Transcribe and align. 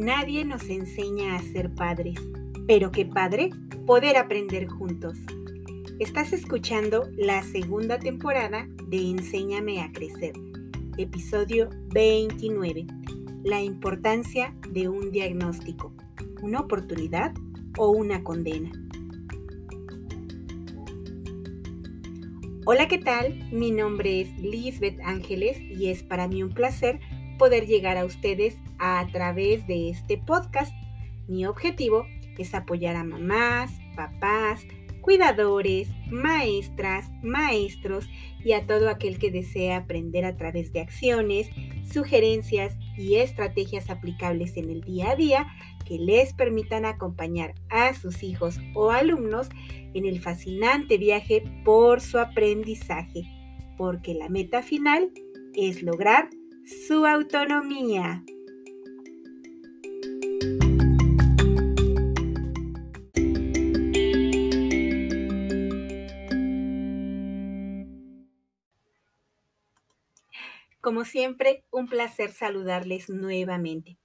nadie 0.00 0.46
nos 0.46 0.66
enseña 0.70 1.36
a 1.36 1.42
ser 1.42 1.74
padres, 1.74 2.18
pero 2.66 2.90
qué 2.90 3.04
padre 3.04 3.50
poder 3.86 4.16
aprender 4.16 4.66
juntos. 4.66 5.18
Estás 5.98 6.32
escuchando 6.32 7.10
la 7.18 7.42
segunda 7.42 7.98
temporada 7.98 8.66
de 8.88 9.10
Enséñame 9.10 9.82
a 9.82 9.92
Crecer, 9.92 10.32
episodio 10.96 11.68
29, 11.92 12.86
la 13.44 13.60
importancia 13.60 14.56
de 14.70 14.88
un 14.88 15.12
diagnóstico, 15.12 15.92
una 16.40 16.60
oportunidad 16.60 17.34
o 17.76 17.90
una 17.90 18.24
condena. 18.24 18.72
Hola, 22.64 22.88
¿qué 22.88 22.98
tal? 22.98 23.50
Mi 23.52 23.70
nombre 23.70 24.22
es 24.22 24.38
Lisbeth 24.38 24.98
Ángeles 25.04 25.58
y 25.60 25.90
es 25.90 26.02
para 26.02 26.26
mí 26.26 26.42
un 26.42 26.54
placer 26.54 27.00
poder 27.38 27.66
llegar 27.66 27.98
a 27.98 28.06
ustedes 28.06 28.56
a 28.80 29.06
través 29.12 29.66
de 29.66 29.90
este 29.90 30.18
podcast. 30.18 30.74
Mi 31.28 31.46
objetivo 31.46 32.06
es 32.38 32.54
apoyar 32.54 32.96
a 32.96 33.04
mamás, 33.04 33.70
papás, 33.94 34.66
cuidadores, 35.00 35.88
maestras, 36.10 37.10
maestros 37.22 38.08
y 38.44 38.52
a 38.52 38.66
todo 38.66 38.88
aquel 38.88 39.18
que 39.18 39.30
desea 39.30 39.78
aprender 39.78 40.24
a 40.24 40.36
través 40.36 40.72
de 40.72 40.80
acciones, 40.80 41.48
sugerencias 41.90 42.78
y 42.96 43.16
estrategias 43.16 43.90
aplicables 43.90 44.56
en 44.56 44.70
el 44.70 44.82
día 44.82 45.10
a 45.10 45.16
día 45.16 45.46
que 45.86 45.98
les 45.98 46.32
permitan 46.34 46.84
acompañar 46.84 47.54
a 47.68 47.94
sus 47.94 48.22
hijos 48.22 48.58
o 48.74 48.90
alumnos 48.90 49.48
en 49.94 50.04
el 50.04 50.20
fascinante 50.20 50.98
viaje 50.98 51.42
por 51.64 52.00
su 52.00 52.18
aprendizaje, 52.18 53.24
porque 53.76 54.14
la 54.14 54.28
meta 54.28 54.62
final 54.62 55.10
es 55.54 55.82
lograr 55.82 56.30
su 56.64 57.06
autonomía. 57.06 58.24
Como 70.90 71.04
siempre, 71.04 71.62
un 71.70 71.86
placer 71.86 72.32
saludarles 72.32 73.08
nuevamente. 73.08 73.96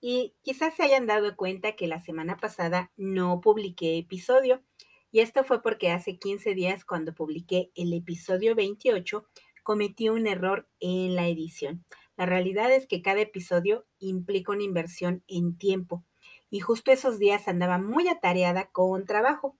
Y 0.00 0.32
quizás 0.42 0.76
se 0.76 0.84
hayan 0.84 1.08
dado 1.08 1.34
cuenta 1.34 1.74
que 1.74 1.88
la 1.88 1.98
semana 1.98 2.36
pasada 2.36 2.92
no 2.96 3.40
publiqué 3.40 3.98
episodio. 3.98 4.62
Y 5.10 5.22
esto 5.22 5.42
fue 5.42 5.60
porque 5.60 5.90
hace 5.90 6.20
15 6.20 6.54
días 6.54 6.84
cuando 6.84 7.16
publiqué 7.16 7.72
el 7.74 7.92
episodio 7.92 8.54
28 8.54 9.26
cometí 9.64 10.08
un 10.08 10.28
error 10.28 10.68
en 10.78 11.16
la 11.16 11.26
edición. 11.26 11.84
La 12.16 12.26
realidad 12.26 12.70
es 12.70 12.86
que 12.86 13.02
cada 13.02 13.22
episodio 13.22 13.88
implica 13.98 14.52
una 14.52 14.62
inversión 14.62 15.24
en 15.26 15.58
tiempo 15.58 16.04
y 16.48 16.60
justo 16.60 16.92
esos 16.92 17.18
días 17.18 17.48
andaba 17.48 17.78
muy 17.78 18.06
atareada 18.06 18.70
con 18.70 19.04
trabajo, 19.04 19.56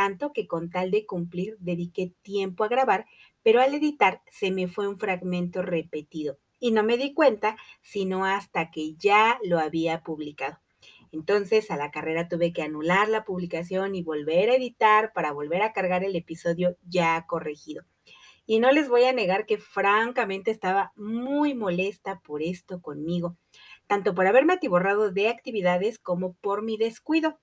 tanto 0.00 0.32
que 0.32 0.46
con 0.46 0.70
tal 0.70 0.90
de 0.90 1.04
cumplir 1.04 1.58
dediqué 1.58 2.14
tiempo 2.22 2.64
a 2.64 2.68
grabar, 2.68 3.04
pero 3.42 3.60
al 3.60 3.74
editar 3.74 4.22
se 4.30 4.50
me 4.50 4.66
fue 4.66 4.88
un 4.88 4.96
fragmento 4.96 5.60
repetido 5.60 6.38
y 6.58 6.70
no 6.70 6.82
me 6.82 6.96
di 6.96 7.12
cuenta 7.12 7.58
sino 7.82 8.24
hasta 8.24 8.70
que 8.70 8.94
ya 8.94 9.38
lo 9.44 9.58
había 9.58 10.02
publicado. 10.02 10.58
Entonces 11.12 11.70
a 11.70 11.76
la 11.76 11.90
carrera 11.90 12.28
tuve 12.28 12.54
que 12.54 12.62
anular 12.62 13.10
la 13.10 13.26
publicación 13.26 13.94
y 13.94 14.02
volver 14.02 14.48
a 14.48 14.54
editar 14.54 15.12
para 15.12 15.32
volver 15.32 15.60
a 15.60 15.74
cargar 15.74 16.02
el 16.02 16.16
episodio 16.16 16.78
ya 16.88 17.26
corregido. 17.26 17.84
Y 18.46 18.58
no 18.58 18.72
les 18.72 18.88
voy 18.88 19.04
a 19.04 19.12
negar 19.12 19.44
que 19.44 19.58
francamente 19.58 20.50
estaba 20.50 20.94
muy 20.96 21.52
molesta 21.52 22.20
por 22.20 22.42
esto 22.42 22.80
conmigo, 22.80 23.36
tanto 23.86 24.14
por 24.14 24.26
haberme 24.26 24.54
atiborrado 24.54 25.12
de 25.12 25.28
actividades 25.28 25.98
como 25.98 26.32
por 26.40 26.62
mi 26.62 26.78
descuido. 26.78 27.38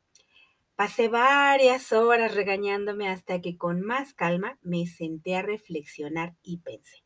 Pasé 0.78 1.08
varias 1.08 1.92
horas 1.92 2.36
regañándome 2.36 3.10
hasta 3.10 3.42
que 3.42 3.58
con 3.58 3.82
más 3.82 4.14
calma 4.14 4.60
me 4.62 4.86
senté 4.86 5.36
a 5.36 5.42
reflexionar 5.42 6.36
y 6.44 6.58
pensé, 6.58 7.04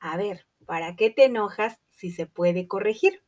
a 0.00 0.16
ver, 0.16 0.48
¿para 0.66 0.96
qué 0.96 1.08
te 1.08 1.26
enojas 1.26 1.78
si 1.90 2.10
se 2.10 2.26
puede 2.26 2.66
corregir? 2.66 3.22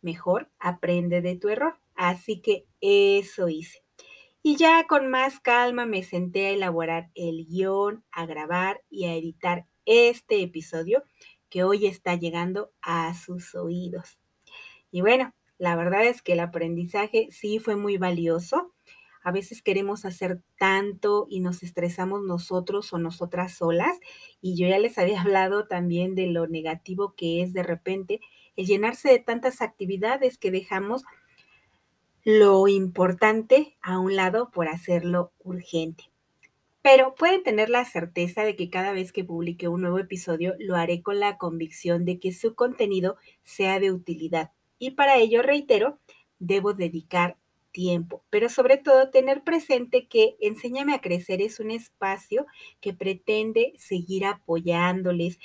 Mejor 0.00 0.50
aprende 0.58 1.20
de 1.20 1.36
tu 1.36 1.50
error. 1.50 1.78
Así 1.94 2.40
que 2.40 2.64
eso 2.80 3.50
hice. 3.50 3.84
Y 4.42 4.56
ya 4.56 4.86
con 4.86 5.10
más 5.10 5.40
calma 5.40 5.84
me 5.84 6.02
senté 6.02 6.46
a 6.46 6.50
elaborar 6.52 7.10
el 7.14 7.44
guion, 7.44 8.06
a 8.12 8.24
grabar 8.24 8.82
y 8.88 9.04
a 9.04 9.14
editar 9.14 9.66
este 9.84 10.40
episodio 10.40 11.04
que 11.50 11.64
hoy 11.64 11.84
está 11.84 12.14
llegando 12.14 12.72
a 12.80 13.12
sus 13.12 13.54
oídos. 13.54 14.18
Y 14.90 15.02
bueno, 15.02 15.34
la 15.58 15.76
verdad 15.76 16.06
es 16.06 16.22
que 16.22 16.32
el 16.32 16.40
aprendizaje 16.40 17.28
sí 17.30 17.58
fue 17.58 17.76
muy 17.76 17.98
valioso. 17.98 18.71
A 19.22 19.32
veces 19.32 19.62
queremos 19.62 20.04
hacer 20.04 20.40
tanto 20.58 21.26
y 21.30 21.40
nos 21.40 21.62
estresamos 21.62 22.22
nosotros 22.22 22.92
o 22.92 22.98
nosotras 22.98 23.54
solas. 23.54 23.98
Y 24.40 24.56
yo 24.56 24.68
ya 24.68 24.78
les 24.78 24.98
había 24.98 25.20
hablado 25.22 25.66
también 25.66 26.14
de 26.14 26.26
lo 26.26 26.46
negativo 26.46 27.14
que 27.16 27.42
es 27.42 27.52
de 27.52 27.62
repente 27.62 28.20
el 28.56 28.66
llenarse 28.66 29.08
de 29.08 29.18
tantas 29.18 29.62
actividades 29.62 30.38
que 30.38 30.50
dejamos 30.50 31.04
lo 32.24 32.68
importante 32.68 33.76
a 33.80 33.98
un 33.98 34.14
lado 34.14 34.50
por 34.50 34.68
hacerlo 34.68 35.32
urgente. 35.38 36.04
Pero 36.82 37.14
pueden 37.14 37.42
tener 37.42 37.70
la 37.70 37.84
certeza 37.84 38.42
de 38.42 38.56
que 38.56 38.68
cada 38.68 38.92
vez 38.92 39.12
que 39.12 39.24
publique 39.24 39.68
un 39.68 39.82
nuevo 39.82 39.98
episodio 39.98 40.54
lo 40.58 40.76
haré 40.76 41.02
con 41.02 41.20
la 41.20 41.38
convicción 41.38 42.04
de 42.04 42.18
que 42.18 42.32
su 42.32 42.54
contenido 42.54 43.16
sea 43.44 43.78
de 43.78 43.92
utilidad. 43.92 44.50
Y 44.78 44.92
para 44.92 45.16
ello, 45.16 45.42
reitero, 45.42 46.00
debo 46.40 46.74
dedicar 46.74 47.36
tiempo, 47.72 48.24
pero 48.30 48.48
sobre 48.48 48.76
todo 48.78 49.10
tener 49.10 49.42
presente 49.44 50.06
que 50.06 50.36
Enséñame 50.40 50.94
a 50.94 51.00
Crecer 51.00 51.42
es 51.42 51.60
un 51.60 51.70
espacio 51.70 52.46
que 52.80 52.94
pretende 52.94 53.72
seguir 53.76 54.26
apoyándoles, 54.26 55.38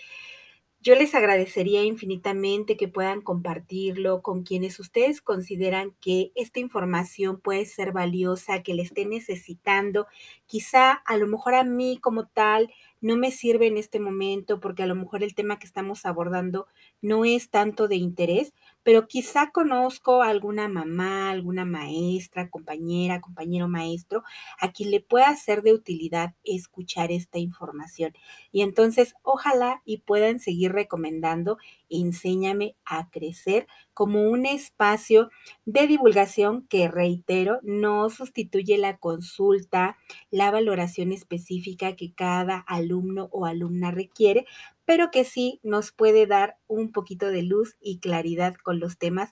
yo 0.79 0.95
les 0.95 1.15
agradecería 1.15 1.83
infinitamente 1.83 2.77
que 2.77 2.87
puedan 2.87 3.21
compartirlo 3.21 4.21
con 4.21 4.43
quienes 4.43 4.79
ustedes 4.79 5.21
consideran 5.21 5.95
que 5.99 6.31
esta 6.35 6.59
información 6.59 7.41
puede 7.41 7.65
ser 7.65 7.91
valiosa, 7.91 8.61
que 8.63 8.73
le 8.73 8.83
estén 8.83 9.09
necesitando. 9.09 10.07
Quizá 10.45 10.91
a 10.93 11.17
lo 11.17 11.27
mejor 11.27 11.55
a 11.55 11.63
mí 11.63 11.97
como 12.01 12.27
tal 12.27 12.69
no 13.01 13.15
me 13.17 13.31
sirve 13.31 13.67
en 13.67 13.77
este 13.77 13.99
momento 13.99 14.59
porque 14.59 14.83
a 14.83 14.87
lo 14.87 14.95
mejor 14.95 15.23
el 15.23 15.35
tema 15.35 15.59
que 15.59 15.67
estamos 15.67 16.05
abordando 16.05 16.67
no 17.01 17.25
es 17.25 17.49
tanto 17.49 17.87
de 17.87 17.95
interés, 17.95 18.53
pero 18.83 19.07
quizá 19.07 19.51
conozco 19.51 20.23
a 20.23 20.29
alguna 20.29 20.67
mamá, 20.67 21.29
alguna 21.29 21.65
maestra, 21.65 22.49
compañera, 22.49 23.21
compañero 23.21 23.67
maestro, 23.67 24.23
a 24.59 24.71
quien 24.71 24.91
le 24.91 25.01
pueda 25.01 25.35
ser 25.35 25.61
de 25.61 25.73
utilidad 25.73 26.33
escuchar 26.43 27.11
esta 27.11 27.37
información. 27.39 28.13
Y 28.51 28.61
entonces, 28.61 29.13
ojalá 29.23 29.81
y 29.85 29.99
puedan 29.99 30.39
seguir 30.39 30.71
recomendando 30.71 31.57
Enséñame 31.89 32.75
a 32.85 33.09
crecer 33.09 33.67
como 33.93 34.23
un 34.29 34.45
espacio 34.45 35.29
de 35.65 35.87
divulgación 35.87 36.67
que, 36.67 36.87
reitero, 36.87 37.59
no 37.63 38.09
sustituye 38.09 38.77
la 38.77 38.97
consulta, 38.97 39.97
la 40.31 40.51
valoración 40.51 41.11
específica 41.11 41.95
que 41.95 42.13
cada 42.13 42.57
alumno 42.59 43.29
o 43.31 43.45
alumna 43.45 43.91
requiere, 43.91 44.45
pero 44.85 45.11
que 45.11 45.23
sí 45.23 45.59
nos 45.63 45.91
puede 45.91 46.27
dar 46.27 46.57
un 46.67 46.91
poquito 46.91 47.29
de 47.29 47.43
luz 47.43 47.75
y 47.81 47.99
claridad 47.99 48.55
con 48.55 48.79
los 48.79 48.97
temas 48.97 49.31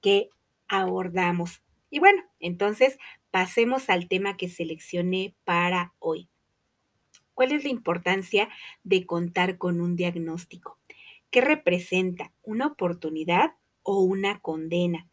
que 0.00 0.30
abordamos. 0.68 1.62
Y 1.90 2.00
bueno, 2.00 2.22
entonces 2.40 2.98
pasemos 3.30 3.88
al 3.90 4.08
tema 4.08 4.36
que 4.36 4.48
seleccioné 4.48 5.34
para 5.44 5.94
hoy. 5.98 6.28
¿Cuál 7.34 7.52
es 7.52 7.64
la 7.64 7.70
importancia 7.70 8.48
de 8.84 9.06
contar 9.06 9.58
con 9.58 9.80
un 9.80 9.96
diagnóstico? 9.96 10.77
¿Qué 11.30 11.40
representa? 11.40 12.32
¿Una 12.42 12.66
oportunidad 12.66 13.52
o 13.88 14.00
una 14.00 14.38
condena. 14.40 15.08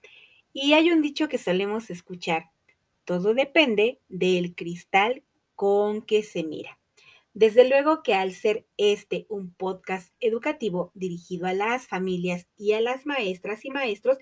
Y 0.52 0.74
hay 0.74 0.92
un 0.92 1.02
dicho 1.02 1.30
que 1.30 1.38
solemos 1.38 1.90
escuchar, 1.90 2.52
todo 3.06 3.34
depende 3.34 4.02
del 4.10 4.54
cristal 4.54 5.24
con 5.56 6.02
que 6.02 6.24
se 6.24 6.44
mira. 6.44 6.78
Desde 7.34 7.70
luego 7.70 8.04
que 8.04 8.14
al 8.14 8.34
ser 8.34 8.66
este 8.76 9.28
un 9.30 9.54
podcast 9.54 10.14
educativo 10.20 10.92
dirigido 10.94 11.48
a 11.48 11.54
las 11.54 11.88
familias 11.88 12.48
y 12.58 12.74
a 12.74 12.82
las 12.82 13.06
maestras 13.06 13.64
y 13.64 13.70
maestros, 13.70 14.18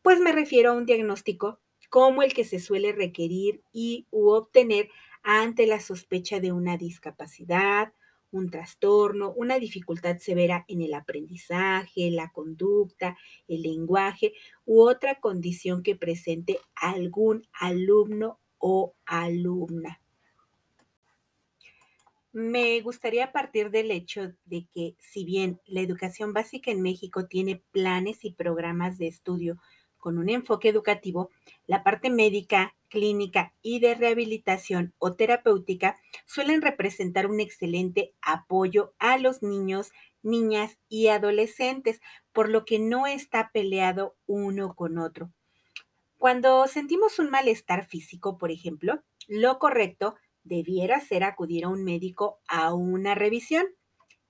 pues 0.00 0.20
me 0.20 0.32
refiero 0.32 0.70
a 0.70 0.74
un 0.74 0.86
diagnóstico 0.86 1.60
como 1.90 2.22
el 2.22 2.32
que 2.32 2.44
se 2.44 2.60
suele 2.60 2.92
requerir 2.92 3.62
y 3.72 4.06
u 4.10 4.30
obtener 4.30 4.88
ante 5.22 5.66
la 5.66 5.80
sospecha 5.80 6.40
de 6.40 6.52
una 6.52 6.78
discapacidad, 6.78 7.92
un 8.30 8.50
trastorno, 8.50 9.32
una 9.32 9.58
dificultad 9.58 10.18
severa 10.18 10.64
en 10.68 10.82
el 10.82 10.94
aprendizaje, 10.94 12.10
la 12.10 12.30
conducta, 12.30 13.16
el 13.46 13.62
lenguaje 13.62 14.32
u 14.64 14.82
otra 14.82 15.20
condición 15.20 15.82
que 15.82 15.96
presente 15.96 16.58
algún 16.74 17.46
alumno 17.52 18.38
o 18.58 18.94
alumna. 19.06 20.00
Me 22.32 22.80
gustaría 22.82 23.32
partir 23.32 23.70
del 23.70 23.90
hecho 23.90 24.32
de 24.44 24.66
que 24.72 24.94
si 24.98 25.24
bien 25.24 25.60
la 25.66 25.80
educación 25.80 26.32
básica 26.32 26.70
en 26.70 26.82
México 26.82 27.26
tiene 27.26 27.62
planes 27.72 28.24
y 28.24 28.32
programas 28.32 28.98
de 28.98 29.08
estudio 29.08 29.58
con 29.96 30.18
un 30.18 30.28
enfoque 30.28 30.68
educativo, 30.68 31.30
la 31.66 31.82
parte 31.82 32.10
médica, 32.10 32.76
clínica 32.88 33.54
y 33.62 33.80
de 33.80 33.94
rehabilitación 33.94 34.94
o 34.98 35.14
terapéutica 35.14 35.98
suelen 36.26 36.62
representar 36.62 37.26
un 37.26 37.40
excelente 37.40 38.14
apoyo 38.20 38.94
a 38.98 39.18
los 39.18 39.42
niños, 39.42 39.92
niñas 40.22 40.78
y 40.88 41.08
adolescentes, 41.08 42.00
por 42.32 42.48
lo 42.48 42.64
que 42.64 42.78
no 42.78 43.06
está 43.06 43.50
peleado 43.52 44.16
uno 44.26 44.74
con 44.74 44.98
otro. 44.98 45.30
Cuando 46.18 46.66
sentimos 46.66 47.18
un 47.18 47.30
malestar 47.30 47.86
físico, 47.86 48.38
por 48.38 48.50
ejemplo, 48.50 49.02
lo 49.28 49.58
correcto 49.58 50.16
debiera 50.42 51.00
ser 51.00 51.22
acudir 51.22 51.64
a 51.64 51.68
un 51.68 51.84
médico 51.84 52.40
a 52.48 52.74
una 52.74 53.14
revisión. 53.14 53.66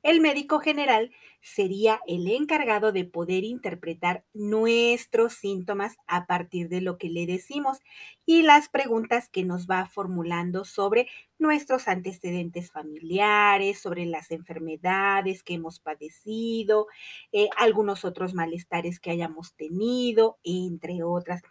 El 0.02 0.20
médico 0.20 0.60
general 0.60 1.10
sería 1.40 2.00
el 2.06 2.28
encargado 2.28 2.92
de 2.92 3.04
poder 3.04 3.44
interpretar 3.44 4.24
nuestros 4.34 5.34
síntomas 5.34 5.96
a 6.06 6.26
partir 6.26 6.68
de 6.68 6.80
lo 6.80 6.98
que 6.98 7.08
le 7.08 7.26
decimos 7.26 7.78
y 8.26 8.42
las 8.42 8.68
preguntas 8.68 9.28
que 9.28 9.44
nos 9.44 9.66
va 9.66 9.86
formulando 9.86 10.64
sobre 10.64 11.08
nuestros 11.38 11.88
antecedentes 11.88 12.70
familiares, 12.70 13.78
sobre 13.78 14.06
las 14.06 14.30
enfermedades 14.30 15.42
que 15.42 15.54
hemos 15.54 15.80
padecido, 15.80 16.86
eh, 17.32 17.48
algunos 17.56 18.04
otros 18.04 18.34
malestares 18.34 19.00
que 19.00 19.10
hayamos 19.10 19.54
tenido, 19.54 20.38
entre 20.42 21.02
otras. 21.02 21.42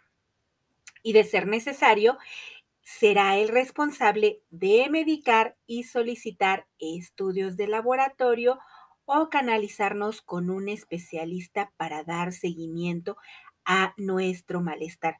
Y 1.02 1.12
de 1.12 1.24
ser 1.24 1.46
necesario, 1.46 2.18
será 2.82 3.36
el 3.36 3.48
responsable 3.48 4.42
de 4.50 4.88
medicar 4.90 5.56
y 5.66 5.84
solicitar 5.84 6.66
estudios 6.78 7.56
de 7.56 7.68
laboratorio 7.68 8.58
o 9.08 9.30
canalizarnos 9.30 10.20
con 10.20 10.50
un 10.50 10.68
especialista 10.68 11.72
para 11.78 12.04
dar 12.04 12.32
seguimiento 12.32 13.16
a 13.64 13.94
nuestro 13.96 14.60
malestar. 14.60 15.16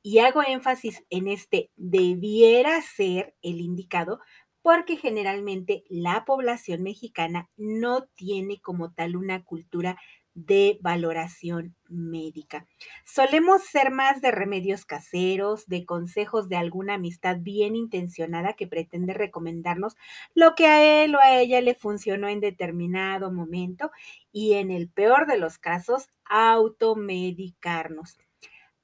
Y 0.00 0.20
hago 0.20 0.42
énfasis 0.46 1.02
en 1.10 1.26
este 1.26 1.70
debiera 1.74 2.80
ser 2.80 3.34
el 3.42 3.60
indicado 3.60 4.20
porque 4.62 4.96
generalmente 4.96 5.82
la 5.88 6.24
población 6.24 6.84
mexicana 6.84 7.50
no 7.56 8.06
tiene 8.14 8.60
como 8.60 8.92
tal 8.92 9.16
una 9.16 9.42
cultura 9.44 9.98
de 10.36 10.78
valoración 10.82 11.74
médica. 11.88 12.66
Solemos 13.04 13.64
ser 13.64 13.90
más 13.90 14.20
de 14.20 14.30
remedios 14.30 14.84
caseros, 14.84 15.66
de 15.66 15.86
consejos 15.86 16.48
de 16.50 16.56
alguna 16.56 16.94
amistad 16.94 17.38
bien 17.40 17.74
intencionada 17.74 18.52
que 18.52 18.66
pretende 18.66 19.14
recomendarnos 19.14 19.96
lo 20.34 20.54
que 20.54 20.66
a 20.66 21.04
él 21.04 21.14
o 21.16 21.20
a 21.20 21.40
ella 21.40 21.62
le 21.62 21.74
funcionó 21.74 22.28
en 22.28 22.40
determinado 22.40 23.32
momento 23.32 23.90
y 24.30 24.54
en 24.54 24.70
el 24.70 24.90
peor 24.90 25.26
de 25.26 25.38
los 25.38 25.58
casos, 25.58 26.10
automedicarnos. 26.26 28.18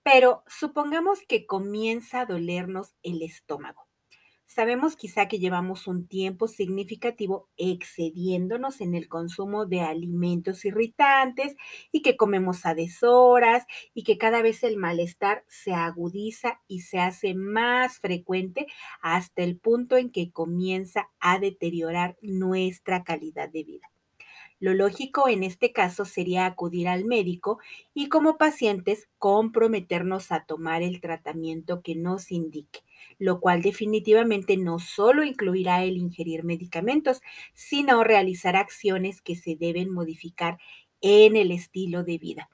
Pero 0.02 0.43
supongamos 0.46 1.20
que 1.28 1.46
comienza 1.46 2.22
a 2.22 2.26
dolernos 2.26 2.94
el 3.02 3.22
estómago 3.22 3.91
Sabemos 4.54 4.96
quizá 4.96 5.28
que 5.28 5.38
llevamos 5.38 5.87
un 5.87 6.06
tiempo 6.06 6.46
significativo 6.46 7.49
excediéndonos 7.56 8.82
en 8.82 8.94
el 8.94 9.08
consumo 9.08 9.64
de 9.64 9.81
alimentos 9.81 10.66
irritantes 10.66 11.56
y 11.90 12.02
que 12.02 12.19
comemos 12.19 12.66
a 12.66 12.75
deshoras 12.75 13.64
y 13.94 14.02
que 14.02 14.19
cada 14.19 14.43
vez 14.43 14.62
el 14.62 14.76
malestar 14.76 15.43
se 15.49 15.72
agudiza 15.72 16.60
y 16.69 16.81
se 16.81 16.99
hace 16.99 17.32
más 17.34 17.99
frecuente 17.99 18.66
hasta 19.00 19.43
el 19.43 19.58
punto 19.58 19.96
en 19.96 20.10
que 20.10 20.31
comienza 20.32 21.10
a 21.19 21.38
deteriorar 21.38 22.19
nuestra 22.20 23.04
calidad 23.04 23.49
de 23.49 23.64
vida. 23.64 23.90
Lo 24.62 24.75
lógico 24.75 25.29
en 25.29 25.43
este 25.43 25.73
caso 25.73 26.05
sería 26.05 26.47
acudir 26.47 26.87
al 26.87 27.05
médico 27.05 27.59
y 27.94 28.09
como 28.09 28.38
pacientes 28.38 29.09
comprometernos 29.19 30.31
a 30.31 30.44
tomar 30.44 30.82
el 30.82 31.00
tratamiento 31.00 31.82
que 31.82 31.97
nos 31.97 32.31
indique 32.31 32.81
lo 33.19 33.41
cual 33.41 33.62
definitivamente 33.62 34.56
no 34.56 34.79
solo 34.79 35.25
incluirá 35.25 35.85
el 35.85 35.97
ingerir 35.97 36.44
medicamentos, 36.44 37.20
sino 37.55 38.05
realizar 38.05 38.56
acciones 38.56 39.20
que 39.20 39.37
se 39.37 39.56
deben 39.56 39.93
modificar 39.93 40.59
en 41.00 41.37
el 41.37 41.50
estilo 41.50 42.05
de 42.05 42.19
vida. 42.19 42.49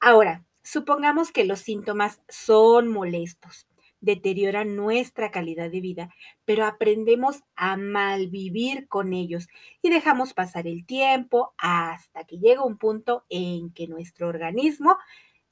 Ahora, 0.00 0.44
supongamos 0.62 1.32
que 1.32 1.44
los 1.44 1.60
síntomas 1.60 2.20
son 2.28 2.88
molestos, 2.88 3.66
deterioran 4.00 4.76
nuestra 4.76 5.30
calidad 5.30 5.70
de 5.70 5.80
vida, 5.80 6.14
pero 6.44 6.64
aprendemos 6.64 7.42
a 7.54 7.76
malvivir 7.76 8.88
con 8.88 9.12
ellos 9.12 9.48
y 9.82 9.90
dejamos 9.90 10.34
pasar 10.34 10.66
el 10.66 10.86
tiempo 10.86 11.54
hasta 11.58 12.24
que 12.24 12.38
llega 12.38 12.64
un 12.64 12.78
punto 12.78 13.24
en 13.28 13.72
que 13.72 13.88
nuestro 13.88 14.28
organismo 14.28 14.96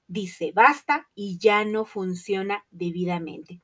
dice 0.07 0.53
basta 0.55 1.09
y 1.15 1.39
ya 1.39 1.65
no 1.65 1.85
funciona 1.85 2.65
debidamente. 2.71 3.61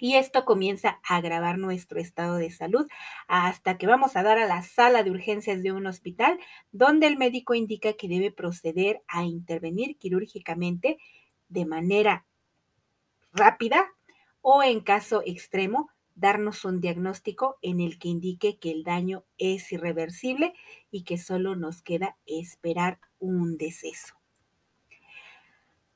Y 0.00 0.14
esto 0.14 0.44
comienza 0.44 1.00
a 1.08 1.16
agravar 1.16 1.58
nuestro 1.58 1.98
estado 1.98 2.36
de 2.36 2.52
salud 2.52 2.86
hasta 3.26 3.78
que 3.78 3.88
vamos 3.88 4.14
a 4.14 4.22
dar 4.22 4.38
a 4.38 4.46
la 4.46 4.62
sala 4.62 5.02
de 5.02 5.10
urgencias 5.10 5.62
de 5.62 5.72
un 5.72 5.86
hospital 5.86 6.38
donde 6.70 7.08
el 7.08 7.18
médico 7.18 7.54
indica 7.54 7.94
que 7.94 8.06
debe 8.06 8.30
proceder 8.30 9.02
a 9.08 9.24
intervenir 9.24 9.98
quirúrgicamente 9.98 10.98
de 11.48 11.66
manera 11.66 12.27
rápida 13.32 13.86
o 14.40 14.62
en 14.62 14.80
caso 14.80 15.22
extremo 15.24 15.90
darnos 16.14 16.64
un 16.64 16.80
diagnóstico 16.80 17.58
en 17.62 17.80
el 17.80 17.98
que 17.98 18.08
indique 18.08 18.58
que 18.58 18.70
el 18.70 18.82
daño 18.82 19.24
es 19.38 19.70
irreversible 19.72 20.52
y 20.90 21.04
que 21.04 21.16
solo 21.16 21.54
nos 21.54 21.80
queda 21.82 22.16
esperar 22.26 22.98
un 23.18 23.56
deceso. 23.56 24.14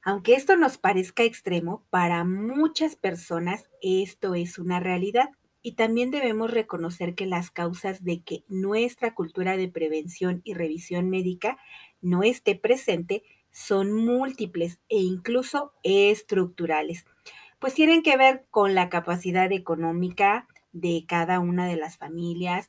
Aunque 0.05 0.35
esto 0.35 0.57
nos 0.57 0.79
parezca 0.79 1.23
extremo, 1.23 1.85
para 1.91 2.25
muchas 2.25 2.97
personas 2.97 3.69
esto 3.83 4.35
es 4.35 4.59
una 4.59 4.81
realidad 4.81 5.31
y 5.63 5.73
también 5.73 6.11
debemos 6.11 6.51
reconocer 6.51 7.15
que 7.15 7.27
las 7.27 7.51
causas 7.51 8.03
de 8.03 8.23
que 8.23 8.45
nuestra 8.49 9.15
cultura 9.15 9.57
de 9.57 9.69
prevención 9.69 10.41
y 10.45 10.55
revisión 10.55 11.09
médica 11.09 11.57
no 12.01 12.25
esté 12.25 12.57
presente 12.57 13.23
son 13.53 13.93
múltiples 13.93 14.81
e 14.89 14.99
incluso 14.99 15.73
estructurales, 15.85 17.05
pues 17.63 17.75
tienen 17.75 18.03
que 18.03 18.17
ver 18.17 18.45
con 18.51 18.75
la 18.75 18.89
capacidad 18.89 19.53
económica 19.53 20.49
de 20.73 21.05
cada 21.07 21.39
una 21.39 21.69
de 21.69 21.77
las 21.77 21.97
familias, 21.97 22.67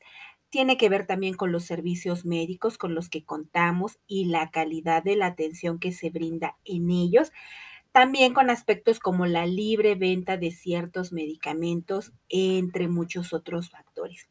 tiene 0.50 0.76
que 0.76 0.88
ver 0.88 1.04
también 1.04 1.34
con 1.34 1.50
los 1.50 1.64
servicios 1.64 2.24
médicos 2.24 2.78
con 2.78 2.94
los 2.94 3.08
que 3.08 3.24
contamos 3.24 3.98
y 4.06 4.26
la 4.26 4.52
calidad 4.52 5.02
de 5.02 5.16
la 5.16 5.26
atención 5.26 5.80
que 5.80 5.90
se 5.90 6.10
brinda 6.10 6.56
en 6.64 6.90
ellos. 6.90 7.32
También 7.90 8.34
con 8.34 8.50
aspectos 8.50 9.00
como 9.00 9.26
la 9.26 9.46
libre 9.46 9.96
venta 9.96 10.36
de 10.36 10.52
ciertos 10.52 11.12
medicamentos, 11.12 12.12
entre 12.28 12.86
muchos 12.86 13.32
otros 13.32 13.70
factores. 13.70 14.28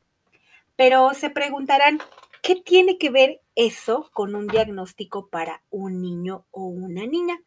Pero 0.77 1.13
se 1.13 1.29
preguntarán, 1.29 1.99
¿qué 2.41 2.55
tiene 2.55 2.97
que 2.97 3.09
ver 3.09 3.41
eso 3.55 4.09
con 4.13 4.33
un 4.33 4.47
diagnóstico 4.47 5.27
para 5.27 5.61
un 5.69 6.01
niño 6.01 6.45
o 6.51 6.67
una 6.67 7.05
niña? 7.05 7.37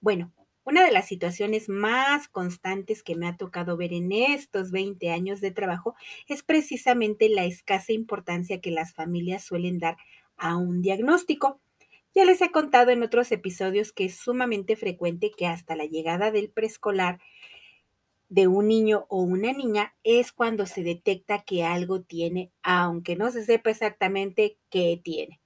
Bueno, 0.00 0.32
una 0.64 0.84
de 0.84 0.92
las 0.92 1.06
situaciones 1.06 1.68
más 1.68 2.28
constantes 2.28 3.02
que 3.02 3.16
me 3.16 3.26
ha 3.26 3.36
tocado 3.36 3.76
ver 3.76 3.92
en 3.92 4.12
estos 4.12 4.70
20 4.70 5.10
años 5.10 5.40
de 5.40 5.50
trabajo 5.50 5.94
es 6.26 6.42
precisamente 6.42 7.28
la 7.28 7.44
escasa 7.44 7.92
importancia 7.92 8.60
que 8.60 8.70
las 8.70 8.94
familias 8.94 9.44
suelen 9.44 9.78
dar 9.78 9.96
a 10.36 10.56
un 10.56 10.82
diagnóstico. 10.82 11.60
Ya 12.14 12.24
les 12.24 12.40
he 12.40 12.50
contado 12.50 12.90
en 12.90 13.02
otros 13.02 13.30
episodios 13.32 13.92
que 13.92 14.06
es 14.06 14.16
sumamente 14.16 14.76
frecuente 14.76 15.30
que 15.30 15.46
hasta 15.46 15.76
la 15.76 15.84
llegada 15.84 16.30
del 16.30 16.50
preescolar 16.50 17.20
de 18.28 18.48
un 18.48 18.68
niño 18.68 19.06
o 19.08 19.20
una 19.20 19.52
niña 19.52 19.94
es 20.02 20.32
cuando 20.32 20.66
se 20.66 20.82
detecta 20.82 21.42
que 21.44 21.64
algo 21.64 22.02
tiene, 22.02 22.50
aunque 22.62 23.16
no 23.16 23.30
se 23.30 23.44
sepa 23.44 23.70
exactamente 23.70 24.58
qué 24.70 25.00
tiene. 25.02 25.40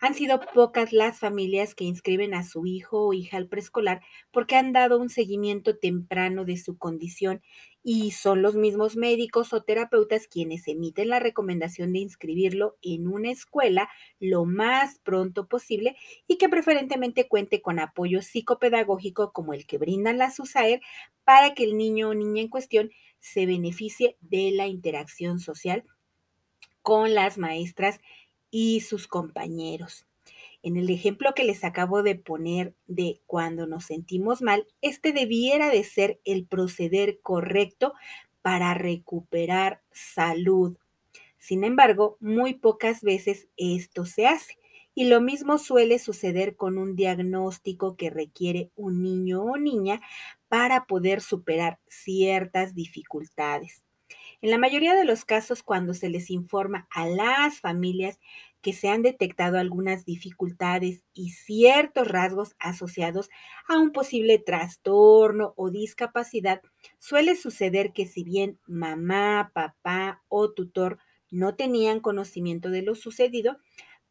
Han 0.00 0.14
sido 0.14 0.40
pocas 0.54 0.92
las 0.92 1.18
familias 1.18 1.74
que 1.74 1.82
inscriben 1.82 2.32
a 2.32 2.44
su 2.44 2.66
hijo 2.66 3.08
o 3.08 3.12
hija 3.12 3.36
al 3.36 3.48
preescolar 3.48 4.00
porque 4.30 4.54
han 4.54 4.72
dado 4.72 4.98
un 4.98 5.08
seguimiento 5.08 5.76
temprano 5.76 6.44
de 6.44 6.56
su 6.56 6.78
condición 6.78 7.42
y 7.82 8.12
son 8.12 8.40
los 8.40 8.54
mismos 8.54 8.94
médicos 8.94 9.52
o 9.52 9.64
terapeutas 9.64 10.28
quienes 10.28 10.68
emiten 10.68 11.08
la 11.08 11.18
recomendación 11.18 11.92
de 11.92 11.98
inscribirlo 11.98 12.76
en 12.80 13.08
una 13.08 13.32
escuela 13.32 13.88
lo 14.20 14.44
más 14.44 15.00
pronto 15.00 15.48
posible 15.48 15.96
y 16.28 16.38
que 16.38 16.48
preferentemente 16.48 17.26
cuente 17.26 17.60
con 17.60 17.80
apoyo 17.80 18.22
psicopedagógico 18.22 19.32
como 19.32 19.52
el 19.52 19.66
que 19.66 19.78
brindan 19.78 20.18
las 20.18 20.38
USAER 20.38 20.80
para 21.24 21.54
que 21.54 21.64
el 21.64 21.76
niño 21.76 22.10
o 22.10 22.14
niña 22.14 22.42
en 22.42 22.48
cuestión 22.48 22.90
se 23.18 23.46
beneficie 23.46 24.16
de 24.20 24.52
la 24.52 24.68
interacción 24.68 25.40
social 25.40 25.84
con 26.82 27.14
las 27.14 27.36
maestras 27.36 28.00
y 28.50 28.80
sus 28.80 29.06
compañeros. 29.08 30.06
En 30.62 30.76
el 30.76 30.90
ejemplo 30.90 31.34
que 31.34 31.44
les 31.44 31.64
acabo 31.64 32.02
de 32.02 32.16
poner 32.16 32.74
de 32.86 33.20
cuando 33.26 33.66
nos 33.66 33.86
sentimos 33.86 34.42
mal, 34.42 34.66
este 34.82 35.12
debiera 35.12 35.70
de 35.70 35.84
ser 35.84 36.20
el 36.24 36.46
proceder 36.46 37.20
correcto 37.22 37.94
para 38.42 38.74
recuperar 38.74 39.82
salud. 39.92 40.76
Sin 41.38 41.64
embargo, 41.64 42.16
muy 42.20 42.54
pocas 42.54 43.02
veces 43.02 43.48
esto 43.56 44.04
se 44.06 44.26
hace 44.26 44.58
Y 44.94 45.04
lo 45.06 45.20
mismo 45.20 45.58
suele 45.58 45.98
suceder 46.00 46.56
con 46.56 46.76
un 46.78 46.96
diagnóstico 46.96 47.96
que 47.96 48.10
requiere 48.10 48.70
un 48.76 49.02
niño 49.02 49.42
o 49.44 49.56
niña 49.56 50.00
para 50.48 50.86
poder 50.86 51.20
superar 51.20 51.78
ciertas 51.86 52.74
dificultades. 52.74 53.84
En 54.40 54.50
la 54.50 54.58
mayoría 54.58 54.94
de 54.94 55.04
los 55.04 55.24
casos, 55.24 55.62
cuando 55.64 55.94
se 55.94 56.08
les 56.08 56.30
informa 56.30 56.86
a 56.90 57.06
las 57.08 57.60
familias 57.60 58.20
que 58.62 58.72
se 58.72 58.88
han 58.88 59.02
detectado 59.02 59.58
algunas 59.58 60.04
dificultades 60.04 61.04
y 61.12 61.30
ciertos 61.30 62.06
rasgos 62.08 62.54
asociados 62.60 63.30
a 63.68 63.78
un 63.78 63.90
posible 63.92 64.38
trastorno 64.38 65.54
o 65.56 65.70
discapacidad, 65.70 66.62
suele 66.98 67.34
suceder 67.34 67.92
que 67.92 68.06
si 68.06 68.22
bien 68.22 68.60
mamá, 68.66 69.50
papá 69.54 70.22
o 70.28 70.52
tutor 70.52 70.98
no 71.30 71.56
tenían 71.56 72.00
conocimiento 72.00 72.70
de 72.70 72.82
lo 72.82 72.94
sucedido, 72.94 73.58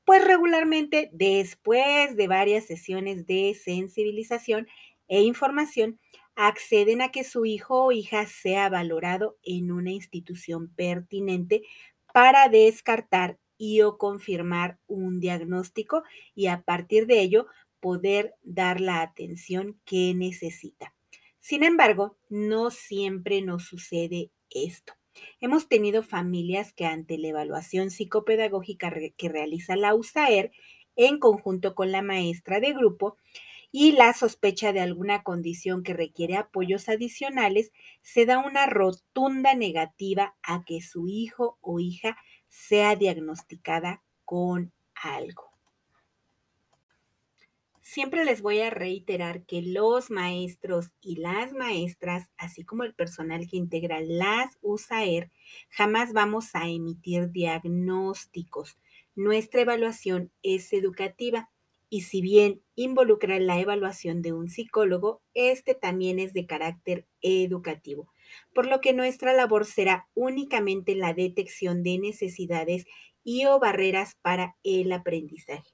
pues 0.06 0.24
regularmente 0.26 1.10
después 1.14 2.16
de 2.16 2.28
varias 2.28 2.66
sesiones 2.66 3.26
de 3.28 3.54
sensibilización 3.62 4.68
e 5.08 5.22
información, 5.22 6.00
acceden 6.38 7.02
a 7.02 7.12
que 7.12 7.24
su 7.24 7.46
hijo 7.46 7.86
o 7.86 7.92
hija 7.92 8.28
sea 8.28 8.70
valorado 8.70 9.38
en 9.44 9.72
una 9.72 9.92
institución 9.92 10.70
pertinente 10.70 11.64
para 12.14 12.48
descartar 12.48 13.40
y 13.58 13.82
o 13.82 13.98
confirmar 13.98 14.78
un 14.86 15.20
diagnóstico 15.20 16.04
y 16.36 16.46
a 16.46 16.62
partir 16.62 17.08
de 17.08 17.22
ello 17.22 17.48
poder 17.80 18.36
dar 18.44 18.80
la 18.80 19.02
atención 19.02 19.82
que 19.84 20.14
necesita. 20.14 20.94
Sin 21.40 21.64
embargo, 21.64 22.18
no 22.30 22.70
siempre 22.70 23.42
nos 23.42 23.64
sucede 23.64 24.30
esto. 24.52 24.94
Hemos 25.40 25.68
tenido 25.68 26.04
familias 26.04 26.72
que 26.72 26.86
ante 26.86 27.18
la 27.18 27.30
evaluación 27.30 27.90
psicopedagógica 27.90 28.94
que 29.18 29.30
realiza 29.30 29.76
la 29.76 29.96
USAER 29.96 30.52
en 30.96 31.20
conjunto 31.20 31.74
con 31.74 31.92
la 31.92 32.04
maestra 32.04 32.60
de 32.60 32.74
grupo 32.74 33.18
y 33.72 33.92
la 33.92 34.14
sospecha 34.14 34.74
de 34.74 34.80
alguna 34.80 35.24
condición 35.24 35.84
que 35.84 35.94
requiere 35.94 36.38
apoyos 36.38 36.90
adicionales, 36.90 37.72
se 38.02 38.26
da 38.26 38.40
una 38.40 38.66
rotunda 38.66 39.54
negativa 39.56 40.36
a 40.42 40.64
que 40.66 40.82
su 40.82 41.08
hijo 41.08 41.58
o 41.62 41.80
hija 41.80 42.18
sea 42.48 42.96
diagnosticada 42.96 44.04
con 44.26 44.72
algo. 44.94 45.52
Siempre 47.82 48.26
les 48.26 48.42
voy 48.42 48.60
a 48.60 48.70
reiterar 48.70 49.46
que 49.46 49.62
los 49.62 50.12
maestros 50.12 50.92
y 51.00 51.16
las 51.16 51.54
maestras, 51.54 52.30
así 52.38 52.66
como 52.66 52.84
el 52.84 52.94
personal 52.94 53.48
que 53.48 53.56
integra 53.56 54.02
las 54.02 54.58
USAER, 54.62 55.32
jamás 55.70 56.12
vamos 56.12 56.54
a 56.54 56.68
emitir 56.68 57.32
diagnósticos. 57.32 58.78
Nuestra 59.16 59.62
evaluación 59.62 60.34
es 60.44 60.74
educativa 60.74 61.50
y 61.90 62.02
si 62.02 62.22
bien 62.22 62.62
involucra 62.76 63.40
la 63.40 63.60
evaluación 63.60 64.22
de 64.22 64.34
un 64.34 64.50
psicólogo, 64.50 65.22
este 65.34 65.76
también 65.76 66.20
es 66.20 66.34
de 66.34 66.46
carácter 66.46 67.08
educativo 67.22 68.12
por 68.54 68.68
lo 68.68 68.82
que 68.82 68.94
nuestra 68.94 69.34
labor 69.34 69.66
será 69.66 70.08
únicamente 70.14 70.96
la 70.96 71.14
detección 71.14 71.84
de 71.84 71.98
necesidades 72.00 72.86
y 73.24 73.46
o 73.46 73.60
barreras 73.60 74.16
para 74.22 74.56
el 74.64 74.92
aprendizaje. 74.92 75.72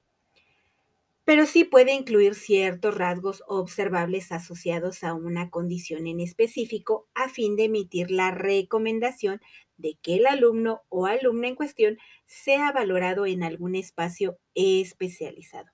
Pero 1.24 1.46
sí 1.46 1.64
puede 1.64 1.94
incluir 1.94 2.34
ciertos 2.34 2.94
rasgos 2.94 3.42
observables 3.46 4.30
asociados 4.30 5.04
a 5.04 5.14
una 5.14 5.48
condición 5.50 6.06
en 6.06 6.20
específico 6.20 7.08
a 7.14 7.28
fin 7.30 7.56
de 7.56 7.64
emitir 7.64 8.10
la 8.10 8.30
recomendación 8.30 9.40
de 9.78 9.98
que 10.02 10.16
el 10.16 10.26
alumno 10.26 10.82
o 10.88 11.06
alumna 11.06 11.48
en 11.48 11.54
cuestión 11.56 11.98
sea 12.26 12.72
valorado 12.72 13.24
en 13.24 13.42
algún 13.42 13.74
espacio 13.74 14.38
especializado. 14.54 15.73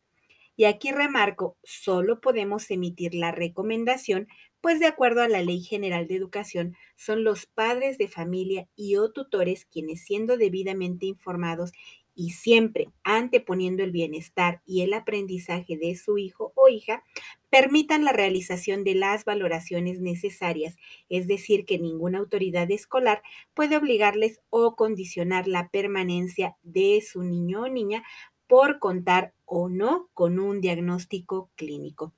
Y 0.61 0.67
aquí 0.67 0.93
remarco, 0.93 1.57
solo 1.62 2.21
podemos 2.21 2.71
emitir 2.71 3.14
la 3.14 3.33
recomendación 3.33 4.29
pues 4.61 4.79
de 4.79 4.85
acuerdo 4.85 5.23
a 5.23 5.29
la 5.29 5.40
Ley 5.40 5.62
General 5.62 6.07
de 6.07 6.17
Educación, 6.17 6.76
son 6.97 7.25
los 7.25 7.47
padres 7.47 7.97
de 7.97 8.09
familia 8.09 8.69
y 8.76 8.97
o 8.97 9.11
tutores 9.11 9.64
quienes 9.64 10.02
siendo 10.05 10.37
debidamente 10.37 11.07
informados 11.07 11.73
y 12.14 12.33
siempre 12.33 12.90
anteponiendo 13.02 13.83
el 13.83 13.93
bienestar 13.93 14.61
y 14.67 14.83
el 14.83 14.93
aprendizaje 14.93 15.79
de 15.79 15.97
su 15.97 16.19
hijo 16.19 16.52
o 16.55 16.69
hija, 16.69 17.02
permitan 17.49 18.05
la 18.05 18.12
realización 18.12 18.85
de 18.85 18.95
las 18.95 19.25
valoraciones 19.25 20.00
necesarias, 20.00 20.76
es 21.09 21.26
decir, 21.26 21.64
que 21.64 21.79
ninguna 21.79 22.19
autoridad 22.19 22.71
escolar 22.71 23.23
puede 23.55 23.79
obligarles 23.79 24.40
o 24.50 24.76
condicionar 24.76 25.49
la 25.49 25.71
permanencia 25.71 26.57
de 26.62 27.00
su 27.00 27.23
niño 27.23 27.62
o 27.62 27.69
niña 27.69 28.02
por 28.50 28.80
contar 28.80 29.33
o 29.47 29.69
no 29.69 30.09
con 30.12 30.40
un 30.40 30.61
diagnóstico 30.61 31.50
clínico. 31.54 32.12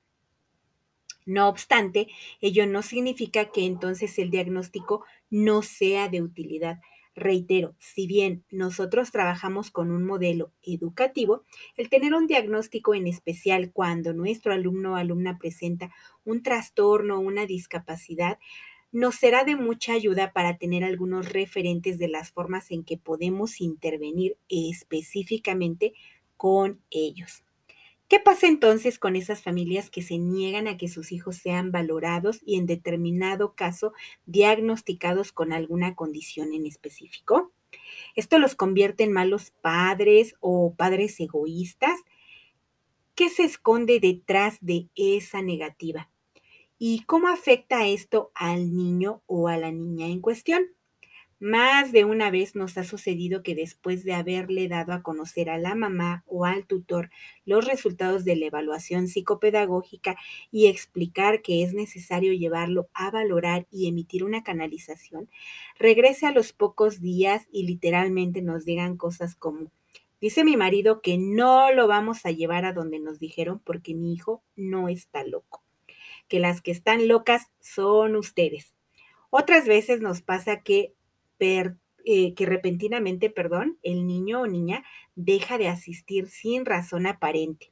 No 1.27 1.47
obstante, 1.47 2.07
ello 2.41 2.65
no 2.65 2.81
significa 2.81 3.51
que 3.51 3.67
entonces 3.67 4.17
el 4.17 4.31
diagnóstico 4.31 5.05
no 5.29 5.61
sea 5.61 6.09
de 6.09 6.23
utilidad. 6.23 6.81
Reitero, 7.15 7.75
si 7.77 8.07
bien 8.07 8.43
nosotros 8.49 9.11
trabajamos 9.11 9.69
con 9.69 9.91
un 9.91 10.05
modelo 10.05 10.51
educativo, 10.63 11.43
el 11.77 11.89
tener 11.89 12.15
un 12.15 12.25
diagnóstico 12.25 12.95
en 12.95 13.05
especial 13.05 13.71
cuando 13.71 14.13
nuestro 14.13 14.53
alumno 14.53 14.93
o 14.93 14.95
alumna 14.95 15.37
presenta 15.37 15.91
un 16.25 16.41
trastorno 16.41 17.17
o 17.17 17.19
una 17.19 17.45
discapacidad, 17.45 18.39
nos 18.91 19.15
será 19.15 19.43
de 19.43 19.55
mucha 19.55 19.93
ayuda 19.93 20.33
para 20.33 20.57
tener 20.57 20.83
algunos 20.83 21.31
referentes 21.31 21.99
de 21.99 22.07
las 22.07 22.31
formas 22.31 22.71
en 22.71 22.83
que 22.83 22.97
podemos 22.97 23.61
intervenir 23.61 24.37
específicamente 24.49 25.93
con 26.37 26.81
ellos. 26.89 27.43
¿Qué 28.07 28.19
pasa 28.19 28.47
entonces 28.47 28.99
con 28.99 29.15
esas 29.15 29.41
familias 29.41 29.89
que 29.89 30.03
se 30.03 30.17
niegan 30.17 30.67
a 30.67 30.77
que 30.77 30.87
sus 30.87 31.11
hijos 31.11 31.37
sean 31.37 31.71
valorados 31.71 32.41
y 32.45 32.57
en 32.57 32.67
determinado 32.67 33.55
caso 33.55 33.93
diagnosticados 34.25 35.31
con 35.31 35.51
alguna 35.51 35.95
condición 35.95 36.53
en 36.53 36.65
específico? 36.65 37.51
¿Esto 38.15 38.37
los 38.37 38.55
convierte 38.55 39.03
en 39.03 39.13
malos 39.13 39.51
padres 39.61 40.35
o 40.41 40.75
padres 40.75 41.19
egoístas? 41.19 41.99
¿Qué 43.15 43.29
se 43.29 43.43
esconde 43.43 43.99
detrás 43.99 44.57
de 44.61 44.89
esa 44.95 45.41
negativa? 45.41 46.11
¿Y 46.77 47.05
cómo 47.05 47.29
afecta 47.29 47.87
esto 47.87 48.31
al 48.35 48.75
niño 48.75 49.23
o 49.25 49.47
a 49.47 49.57
la 49.57 49.71
niña 49.71 50.07
en 50.07 50.21
cuestión? 50.21 50.65
Más 51.45 51.91
de 51.91 52.05
una 52.05 52.31
vez 52.31 52.55
nos 52.55 52.77
ha 52.77 52.85
sucedido 52.85 53.43
que 53.43 53.53
después 53.53 54.05
de 54.05 54.13
haberle 54.13 54.69
dado 54.69 54.93
a 54.93 55.01
conocer 55.01 55.49
a 55.49 55.57
la 55.57 55.75
mamá 55.75 56.23
o 56.25 56.45
al 56.45 56.65
tutor 56.65 57.09
los 57.43 57.67
resultados 57.67 58.23
de 58.23 58.37
la 58.37 58.45
evaluación 58.45 59.09
psicopedagógica 59.09 60.15
y 60.51 60.67
explicar 60.67 61.41
que 61.41 61.61
es 61.61 61.73
necesario 61.73 62.31
llevarlo 62.31 62.87
a 62.93 63.11
valorar 63.11 63.67
y 63.71 63.89
emitir 63.89 64.23
una 64.23 64.41
canalización, 64.41 65.29
regrese 65.77 66.27
a 66.27 66.31
los 66.31 66.53
pocos 66.53 67.01
días 67.01 67.45
y 67.51 67.63
literalmente 67.63 68.41
nos 68.41 68.63
digan 68.63 68.95
cosas 68.95 69.35
como, 69.35 69.69
dice 70.21 70.45
mi 70.45 70.55
marido 70.55 71.01
que 71.01 71.17
no 71.17 71.73
lo 71.73 71.89
vamos 71.89 72.25
a 72.25 72.31
llevar 72.31 72.63
a 72.63 72.71
donde 72.71 72.99
nos 72.99 73.19
dijeron 73.19 73.59
porque 73.59 73.95
mi 73.95 74.13
hijo 74.13 74.41
no 74.55 74.87
está 74.87 75.25
loco, 75.25 75.61
que 76.29 76.39
las 76.39 76.61
que 76.61 76.71
están 76.71 77.09
locas 77.09 77.51
son 77.59 78.15
ustedes. 78.15 78.73
Otras 79.29 79.67
veces 79.67 79.99
nos 79.99 80.21
pasa 80.21 80.61
que 80.61 80.93
eh, 81.43 82.33
que 82.33 82.45
repentinamente, 82.45 83.29
perdón, 83.29 83.77
el 83.83 84.05
niño 84.07 84.41
o 84.41 84.47
niña 84.47 84.83
deja 85.15 85.57
de 85.57 85.67
asistir 85.67 86.27
sin 86.27 86.65
razón 86.65 87.05
aparente 87.07 87.71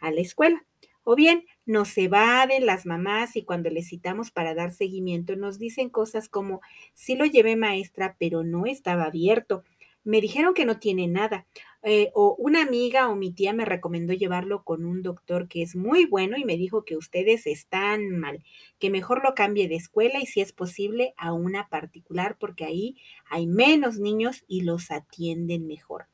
a 0.00 0.10
la 0.10 0.20
escuela. 0.20 0.64
O 1.02 1.16
bien 1.16 1.44
nos 1.66 1.96
evaden 1.98 2.66
las 2.66 2.86
mamás 2.86 3.36
y 3.36 3.44
cuando 3.44 3.68
les 3.70 3.88
citamos 3.88 4.30
para 4.30 4.54
dar 4.54 4.72
seguimiento 4.72 5.36
nos 5.36 5.58
dicen 5.58 5.90
cosas 5.90 6.28
como, 6.28 6.60
sí 6.94 7.14
lo 7.14 7.26
llevé 7.26 7.56
maestra, 7.56 8.16
pero 8.18 8.42
no 8.42 8.66
estaba 8.66 9.04
abierto. 9.04 9.64
Me 10.02 10.20
dijeron 10.20 10.54
que 10.54 10.66
no 10.66 10.78
tiene 10.78 11.06
nada. 11.08 11.46
Eh, 11.86 12.10
o 12.14 12.34
una 12.38 12.62
amiga 12.62 13.10
o 13.10 13.14
mi 13.14 13.30
tía 13.30 13.52
me 13.52 13.66
recomendó 13.66 14.14
llevarlo 14.14 14.64
con 14.64 14.86
un 14.86 15.02
doctor 15.02 15.48
que 15.48 15.60
es 15.60 15.76
muy 15.76 16.06
bueno 16.06 16.38
y 16.38 16.44
me 16.46 16.56
dijo 16.56 16.86
que 16.86 16.96
ustedes 16.96 17.46
están 17.46 18.08
mal, 18.08 18.42
que 18.78 18.88
mejor 18.88 19.22
lo 19.22 19.34
cambie 19.34 19.68
de 19.68 19.74
escuela 19.74 20.18
y 20.18 20.24
si 20.24 20.40
es 20.40 20.54
posible 20.54 21.12
a 21.18 21.34
una 21.34 21.68
particular 21.68 22.38
porque 22.40 22.64
ahí 22.64 22.96
hay 23.28 23.46
menos 23.46 23.98
niños 23.98 24.44
y 24.48 24.62
los 24.62 24.90
atienden 24.90 25.66
mejor. 25.66 26.06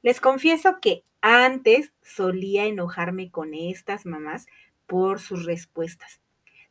Les 0.00 0.20
confieso 0.20 0.78
que 0.80 1.02
antes 1.20 1.92
solía 2.02 2.66
enojarme 2.66 3.32
con 3.32 3.52
estas 3.52 4.06
mamás 4.06 4.46
por 4.86 5.18
sus 5.18 5.44
respuestas. 5.44 6.20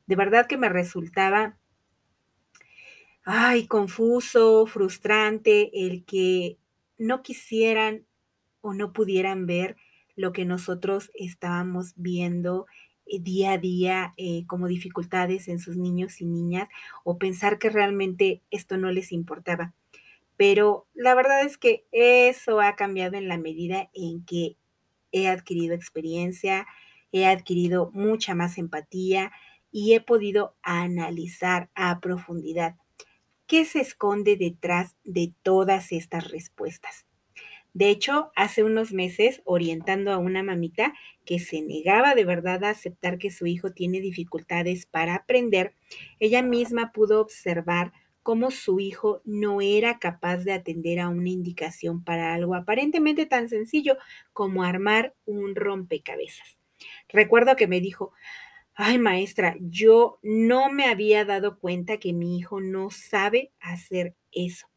De 0.08 0.16
verdad 0.16 0.48
que 0.48 0.58
me 0.58 0.70
resultaba, 0.70 1.58
ay, 3.26 3.68
confuso, 3.68 4.66
frustrante 4.66 5.86
el 5.86 6.06
que 6.06 6.58
no 6.98 7.22
quisieran 7.22 8.06
o 8.62 8.74
no 8.74 8.94
pudieran 8.94 9.46
ver 9.46 9.76
lo 10.16 10.34
que 10.34 10.46
nosotros 10.46 11.12
estábamos 11.14 11.94
viendo 11.96 12.66
eh, 13.06 13.20
día 13.20 13.54
a 13.54 13.58
día 13.58 14.14
eh, 14.18 14.46
como 14.48 14.68
dificultades 14.68 15.48
en 15.48 15.60
sus 15.60 15.78
niños 15.78 16.22
y 16.22 16.26
niñas 16.26 16.70
o 17.04 17.18
pensar 17.18 17.58
que 17.58 17.70
realmente 17.70 18.42
esto 18.52 18.78
no 18.78 18.92
les 18.92 19.12
importaba. 19.12 19.74
Pero 20.38 20.88
la 20.94 21.16
verdad 21.16 21.44
es 21.44 21.58
que 21.58 21.86
eso 21.92 22.62
ha 22.62 22.76
cambiado 22.76 23.18
en 23.18 23.28
la 23.28 23.38
medida 23.38 23.90
en 23.94 24.24
que 24.26 24.56
he 25.12 25.28
adquirido 25.28 25.74
experiencia, 25.76 26.68
he 27.12 27.26
adquirido 27.26 27.92
mucha 27.94 28.36
más 28.36 28.58
empatía 28.58 29.32
y 29.72 29.94
he 29.94 30.02
podido 30.02 30.56
analizar 30.62 31.70
a 31.76 32.00
profundidad 32.00 32.76
qué 33.48 33.66
se 33.66 33.82
esconde 33.82 34.38
detrás 34.38 34.96
de 35.04 35.34
todas 35.44 35.92
estas 35.92 36.30
respuestas. 36.30 37.09
De 37.74 37.90
hecho, 37.90 38.32
hace 38.36 38.64
unos 38.64 38.94
meses, 38.94 39.42
orientando 39.46 40.12
a 40.12 40.18
una 40.18 40.44
mamita 40.44 40.94
que 41.26 41.40
se 41.40 41.62
negaba 41.62 42.16
de 42.16 42.26
verdad 42.26 42.64
a 42.64 42.70
aceptar 42.72 43.18
que 43.18 43.32
su 43.32 43.46
hijo 43.46 43.72
tiene 43.72 44.02
dificultades 44.02 44.86
para 44.86 45.16
aprender, 45.16 45.76
ella 46.20 46.42
misma 46.42 46.92
pudo 46.92 47.22
observar 47.22 47.92
cómo 48.24 48.52
su 48.52 48.80
hijo 48.80 49.22
no 49.26 49.62
era 49.62 50.00
capaz 50.00 50.38
de 50.40 50.54
atender 50.54 51.00
a 51.00 51.10
una 51.10 51.30
indicación 51.30 52.04
para 52.04 52.34
algo 52.34 52.56
aparentemente 52.56 53.26
tan 53.26 53.50
sencillo 53.50 53.98
como 54.34 54.64
armar 54.64 55.16
un 55.26 55.56
rompecabezas. 55.56 56.58
Recuerdo 57.08 57.56
que 57.56 57.68
me 57.68 57.82
dijo, 57.82 58.14
ay 58.76 59.00
maestra, 59.00 59.58
yo 59.62 60.20
no 60.24 60.72
me 60.72 60.86
había 60.86 61.26
dado 61.26 61.60
cuenta 61.60 61.98
que 62.00 62.14
mi 62.14 62.38
hijo 62.40 62.62
no 62.62 62.92
sabe 62.92 63.52
hacer 63.62 64.16
eso. 64.32 64.69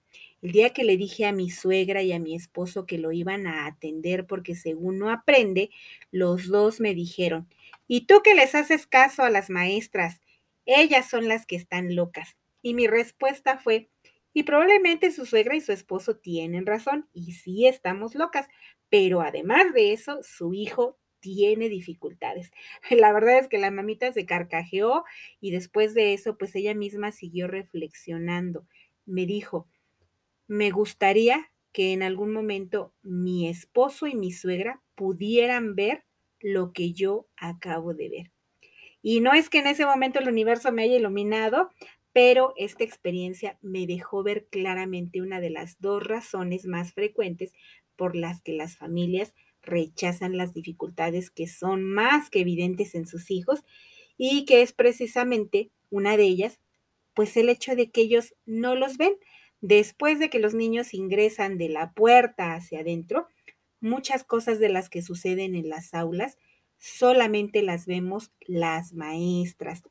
El 0.42 0.52
día 0.52 0.70
que 0.70 0.84
le 0.84 0.96
dije 0.96 1.24
a 1.24 1.32
mi 1.32 1.50
suegra 1.50 2.02
y 2.02 2.12
a 2.12 2.18
mi 2.18 2.34
esposo 2.34 2.84
que 2.84 2.98
lo 2.98 3.12
iban 3.12 3.46
a 3.46 3.66
atender 3.66 4.26
porque 4.26 4.54
según 4.56 4.98
no 4.98 5.10
aprende, 5.10 5.70
los 6.10 6.48
dos 6.48 6.80
me 6.80 6.94
dijeron, 6.94 7.48
¿y 7.86 8.06
tú 8.06 8.22
que 8.24 8.34
les 8.34 8.54
haces 8.54 8.86
caso 8.86 9.22
a 9.22 9.30
las 9.30 9.50
maestras? 9.50 10.20
Ellas 10.66 11.08
son 11.08 11.28
las 11.28 11.46
que 11.46 11.56
están 11.56 11.94
locas. 11.94 12.36
Y 12.60 12.74
mi 12.74 12.88
respuesta 12.88 13.58
fue, 13.58 13.88
y 14.34 14.42
probablemente 14.42 15.12
su 15.12 15.26
suegra 15.26 15.54
y 15.56 15.60
su 15.60 15.72
esposo 15.72 16.16
tienen 16.16 16.66
razón, 16.66 17.08
y 17.12 17.32
sí 17.32 17.66
estamos 17.66 18.14
locas, 18.14 18.48
pero 18.88 19.20
además 19.20 19.72
de 19.72 19.92
eso, 19.92 20.18
su 20.22 20.54
hijo 20.54 20.98
tiene 21.20 21.68
dificultades. 21.68 22.50
La 22.90 23.12
verdad 23.12 23.38
es 23.38 23.48
que 23.48 23.58
la 23.58 23.70
mamita 23.70 24.12
se 24.12 24.26
carcajeó 24.26 25.04
y 25.40 25.52
después 25.52 25.94
de 25.94 26.14
eso, 26.14 26.36
pues 26.36 26.54
ella 26.56 26.74
misma 26.74 27.12
siguió 27.12 27.46
reflexionando. 27.46 28.66
Me 29.06 29.24
dijo, 29.24 29.68
me 30.46 30.70
gustaría 30.70 31.50
que 31.72 31.92
en 31.92 32.02
algún 32.02 32.32
momento 32.32 32.92
mi 33.02 33.48
esposo 33.48 34.06
y 34.06 34.14
mi 34.14 34.32
suegra 34.32 34.82
pudieran 34.94 35.74
ver 35.74 36.04
lo 36.40 36.72
que 36.72 36.92
yo 36.92 37.26
acabo 37.36 37.94
de 37.94 38.08
ver. 38.08 38.32
Y 39.02 39.20
no 39.20 39.32
es 39.32 39.48
que 39.48 39.58
en 39.58 39.66
ese 39.66 39.86
momento 39.86 40.20
el 40.20 40.28
universo 40.28 40.70
me 40.72 40.82
haya 40.82 40.96
iluminado, 40.96 41.70
pero 42.12 42.52
esta 42.56 42.84
experiencia 42.84 43.58
me 43.62 43.86
dejó 43.86 44.22
ver 44.22 44.46
claramente 44.50 45.22
una 45.22 45.40
de 45.40 45.50
las 45.50 45.80
dos 45.80 46.04
razones 46.04 46.66
más 46.66 46.92
frecuentes 46.92 47.52
por 47.96 48.14
las 48.14 48.42
que 48.42 48.52
las 48.52 48.76
familias 48.76 49.34
rechazan 49.62 50.36
las 50.36 50.52
dificultades 50.52 51.30
que 51.30 51.46
son 51.46 51.84
más 51.84 52.30
que 52.30 52.40
evidentes 52.40 52.94
en 52.94 53.06
sus 53.06 53.30
hijos 53.30 53.64
y 54.16 54.44
que 54.44 54.62
es 54.62 54.72
precisamente 54.72 55.70
una 55.90 56.16
de 56.16 56.24
ellas, 56.24 56.60
pues 57.14 57.36
el 57.36 57.48
hecho 57.48 57.74
de 57.76 57.90
que 57.90 58.02
ellos 58.02 58.34
no 58.44 58.74
los 58.74 58.96
ven, 58.96 59.14
Después 59.62 60.18
de 60.18 60.28
que 60.28 60.40
los 60.40 60.54
niños 60.54 60.92
ingresan 60.92 61.56
de 61.56 61.68
la 61.68 61.92
puerta 61.92 62.54
hacia 62.54 62.80
adentro, 62.80 63.28
muchas 63.80 64.24
cosas 64.24 64.58
de 64.58 64.68
las 64.68 64.90
que 64.90 65.02
suceden 65.02 65.54
en 65.54 65.70
las 65.70 65.94
aulas 65.94 66.36
solamente 66.78 67.62
las 67.62 67.86
vemos 67.86 68.32
las 68.40 68.92
maestras. 68.92 69.84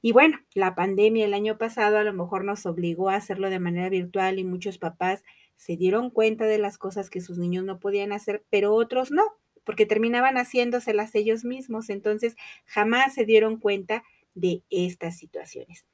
Y 0.00 0.12
bueno, 0.12 0.38
la 0.54 0.74
pandemia 0.74 1.26
el 1.26 1.34
año 1.34 1.58
pasado 1.58 1.98
a 1.98 2.04
lo 2.04 2.14
mejor 2.14 2.44
nos 2.44 2.64
obligó 2.66 3.10
a 3.10 3.16
hacerlo 3.16 3.50
de 3.50 3.58
manera 3.58 3.90
virtual 3.90 4.38
y 4.38 4.44
muchos 4.44 4.78
papás 4.78 5.22
se 5.56 5.76
dieron 5.76 6.10
cuenta 6.10 6.46
de 6.46 6.58
las 6.58 6.78
cosas 6.78 7.10
que 7.10 7.20
sus 7.20 7.38
niños 7.38 7.64
no 7.64 7.78
podían 7.78 8.12
hacer, 8.12 8.44
pero 8.50 8.74
otros 8.74 9.10
no, 9.10 9.22
porque 9.64 9.86
terminaban 9.86 10.36
haciéndoselas 10.38 11.14
ellos 11.14 11.44
mismos. 11.44 11.90
Entonces, 11.90 12.36
jamás 12.64 13.14
se 13.14 13.26
dieron 13.26 13.58
cuenta 13.58 14.02
de 14.34 14.62
estas 14.70 15.18
situaciones. 15.18 15.84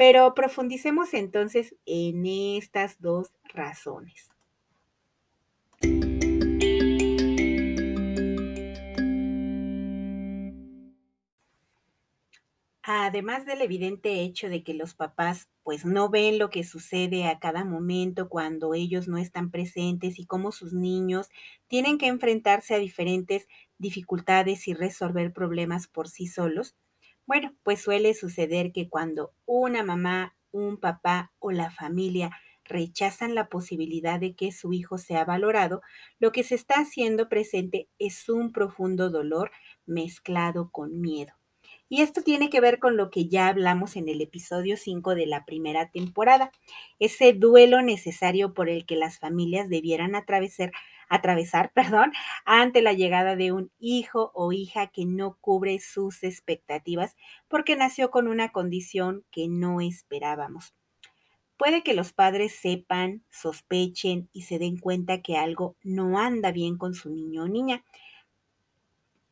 Pero 0.00 0.32
profundicemos 0.32 1.12
entonces 1.12 1.76
en 1.84 2.24
estas 2.24 3.02
dos 3.02 3.34
razones. 3.52 4.30
Además 12.82 13.44
del 13.44 13.60
evidente 13.60 14.22
hecho 14.22 14.48
de 14.48 14.62
que 14.62 14.72
los 14.72 14.94
papás 14.94 15.50
pues 15.62 15.84
no 15.84 16.08
ven 16.08 16.38
lo 16.38 16.48
que 16.48 16.64
sucede 16.64 17.26
a 17.26 17.38
cada 17.38 17.66
momento 17.66 18.30
cuando 18.30 18.72
ellos 18.72 19.06
no 19.06 19.18
están 19.18 19.50
presentes 19.50 20.18
y 20.18 20.24
cómo 20.24 20.50
sus 20.50 20.72
niños 20.72 21.28
tienen 21.68 21.98
que 21.98 22.06
enfrentarse 22.06 22.74
a 22.74 22.78
diferentes 22.78 23.48
dificultades 23.76 24.66
y 24.66 24.72
resolver 24.72 25.34
problemas 25.34 25.88
por 25.88 26.08
sí 26.08 26.26
solos, 26.26 26.74
bueno, 27.30 27.54
pues 27.62 27.80
suele 27.80 28.12
suceder 28.14 28.72
que 28.72 28.88
cuando 28.88 29.32
una 29.46 29.84
mamá, 29.84 30.34
un 30.50 30.80
papá 30.80 31.32
o 31.38 31.52
la 31.52 31.70
familia 31.70 32.32
rechazan 32.64 33.36
la 33.36 33.48
posibilidad 33.48 34.18
de 34.18 34.34
que 34.34 34.50
su 34.50 34.72
hijo 34.72 34.98
sea 34.98 35.24
valorado, 35.24 35.80
lo 36.18 36.32
que 36.32 36.42
se 36.42 36.56
está 36.56 36.80
haciendo 36.80 37.28
presente 37.28 37.88
es 38.00 38.28
un 38.28 38.50
profundo 38.50 39.10
dolor 39.10 39.52
mezclado 39.86 40.72
con 40.72 41.00
miedo. 41.00 41.39
Y 41.92 42.02
esto 42.02 42.22
tiene 42.22 42.50
que 42.50 42.60
ver 42.60 42.78
con 42.78 42.96
lo 42.96 43.10
que 43.10 43.26
ya 43.26 43.48
hablamos 43.48 43.96
en 43.96 44.08
el 44.08 44.20
episodio 44.20 44.76
5 44.76 45.16
de 45.16 45.26
la 45.26 45.44
primera 45.44 45.90
temporada, 45.90 46.52
ese 47.00 47.32
duelo 47.32 47.82
necesario 47.82 48.54
por 48.54 48.68
el 48.68 48.86
que 48.86 48.94
las 48.94 49.18
familias 49.18 49.68
debieran 49.68 50.14
atravesar, 50.14 50.70
atravesar 51.08 51.72
perdón, 51.74 52.12
ante 52.44 52.80
la 52.80 52.92
llegada 52.92 53.34
de 53.34 53.50
un 53.50 53.72
hijo 53.80 54.30
o 54.34 54.52
hija 54.52 54.86
que 54.86 55.04
no 55.04 55.36
cubre 55.40 55.80
sus 55.80 56.22
expectativas 56.22 57.16
porque 57.48 57.74
nació 57.74 58.12
con 58.12 58.28
una 58.28 58.52
condición 58.52 59.24
que 59.32 59.48
no 59.48 59.80
esperábamos. 59.80 60.72
Puede 61.56 61.82
que 61.82 61.94
los 61.94 62.12
padres 62.12 62.54
sepan, 62.54 63.24
sospechen 63.30 64.30
y 64.32 64.42
se 64.42 64.60
den 64.60 64.78
cuenta 64.78 65.22
que 65.22 65.36
algo 65.36 65.76
no 65.82 66.20
anda 66.20 66.52
bien 66.52 66.78
con 66.78 66.94
su 66.94 67.10
niño 67.10 67.42
o 67.42 67.48
niña, 67.48 67.84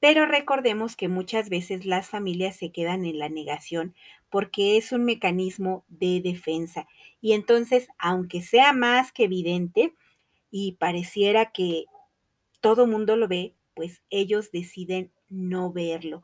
pero 0.00 0.26
recordemos 0.26 0.96
que 0.96 1.08
muchas 1.08 1.48
veces 1.50 1.84
las 1.86 2.08
familias 2.08 2.56
se 2.56 2.70
quedan 2.72 3.04
en 3.04 3.18
la 3.18 3.28
negación 3.28 3.94
porque 4.30 4.76
es 4.76 4.92
un 4.92 5.04
mecanismo 5.04 5.84
de 5.88 6.20
defensa. 6.20 6.86
Y 7.20 7.32
entonces, 7.32 7.88
aunque 7.98 8.42
sea 8.42 8.72
más 8.72 9.12
que 9.12 9.24
evidente 9.24 9.94
y 10.50 10.72
pareciera 10.72 11.52
que 11.52 11.86
todo 12.60 12.86
mundo 12.86 13.16
lo 13.16 13.28
ve, 13.28 13.54
pues 13.74 14.02
ellos 14.10 14.50
deciden 14.52 15.12
no 15.28 15.72
verlo. 15.72 16.22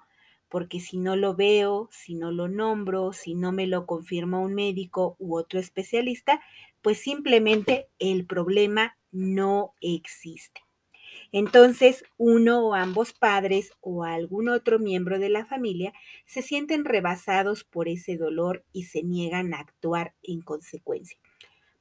Porque 0.49 0.81
si 0.81 0.99
no 0.99 1.17
lo 1.17 1.35
veo, 1.35 1.89
si 1.93 2.15
no 2.15 2.31
lo 2.31 2.49
nombro, 2.49 3.13
si 3.13 3.35
no 3.35 3.53
me 3.53 3.67
lo 3.67 3.87
confirma 3.87 4.39
un 4.41 4.55
médico 4.55 5.17
u 5.19 5.37
otro 5.37 5.59
especialista, 5.61 6.41
pues 6.83 6.99
simplemente 6.99 7.89
el 7.99 8.27
problema 8.27 8.97
no 9.11 9.75
existe. 9.81 10.63
Entonces, 11.37 12.05
uno 12.16 12.64
o 12.64 12.75
ambos 12.75 13.12
padres 13.12 13.73
o 13.81 14.05
algún 14.05 14.49
otro 14.49 14.79
miembro 14.79 15.18
de 15.18 15.31
la 15.31 15.44
familia 15.44 15.92
se 16.27 16.42
sienten 16.42 16.85
rebasados 16.85 17.64
por 17.64 17.88
ese 17.88 18.16
dolor 18.16 18.64
y 18.73 18.85
se 18.85 19.03
niegan 19.03 19.53
a 19.53 19.59
actuar 19.59 20.14
en 20.23 20.42
consecuencia. 20.42 21.18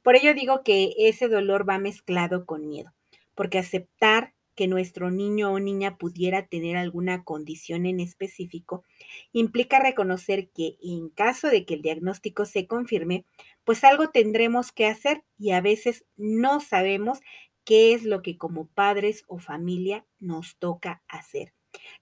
Por 0.01 0.15
ello 0.15 0.33
digo 0.33 0.63
que 0.63 0.95
ese 0.97 1.27
dolor 1.27 1.69
va 1.69 1.77
mezclado 1.77 2.47
con 2.47 2.65
miedo, 2.65 2.95
porque 3.35 3.59
aceptar 3.59 4.33
que 4.55 4.67
nuestro 4.67 5.11
niño 5.11 5.51
o 5.51 5.59
niña 5.59 5.97
pudiera 5.97 6.47
tener 6.47 6.75
alguna 6.75 7.23
condición 7.23 7.85
en 7.85 7.99
específico 7.99 8.83
implica 9.33 9.79
reconocer 9.79 10.49
que 10.49 10.77
en 10.81 11.09
caso 11.09 11.49
de 11.49 11.63
que 11.65 11.75
el 11.75 11.83
diagnóstico 11.83 12.45
se 12.45 12.65
confirme, 12.65 13.25
pues 13.63 13.83
algo 13.83 14.09
tendremos 14.09 14.71
que 14.71 14.87
hacer 14.87 15.23
y 15.37 15.51
a 15.51 15.61
veces 15.61 16.05
no 16.17 16.59
sabemos 16.59 17.19
qué 17.63 17.93
es 17.93 18.03
lo 18.03 18.21
que 18.21 18.37
como 18.37 18.67
padres 18.67 19.23
o 19.27 19.39
familia 19.39 20.05
nos 20.19 20.57
toca 20.57 21.01
hacer. 21.07 21.53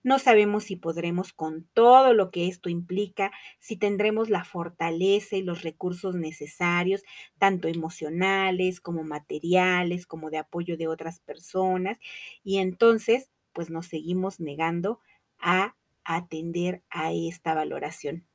No 0.03 0.19
sabemos 0.19 0.65
si 0.65 0.75
podremos 0.75 1.31
con 1.31 1.65
todo 1.73 2.13
lo 2.13 2.29
que 2.31 2.47
esto 2.47 2.69
implica, 2.69 3.31
si 3.59 3.77
tendremos 3.77 4.29
la 4.29 4.43
fortaleza 4.43 5.37
y 5.37 5.43
los 5.43 5.61
recursos 5.63 6.15
necesarios, 6.15 7.03
tanto 7.37 7.67
emocionales 7.67 8.81
como 8.81 9.03
materiales, 9.03 10.05
como 10.05 10.29
de 10.29 10.39
apoyo 10.39 10.77
de 10.77 10.87
otras 10.87 11.19
personas. 11.19 11.99
Y 12.43 12.57
entonces, 12.57 13.29
pues 13.53 13.69
nos 13.69 13.87
seguimos 13.87 14.39
negando 14.39 14.99
a 15.39 15.75
atender 16.03 16.83
a 16.89 17.13
esta 17.13 17.53
valoración. 17.53 18.25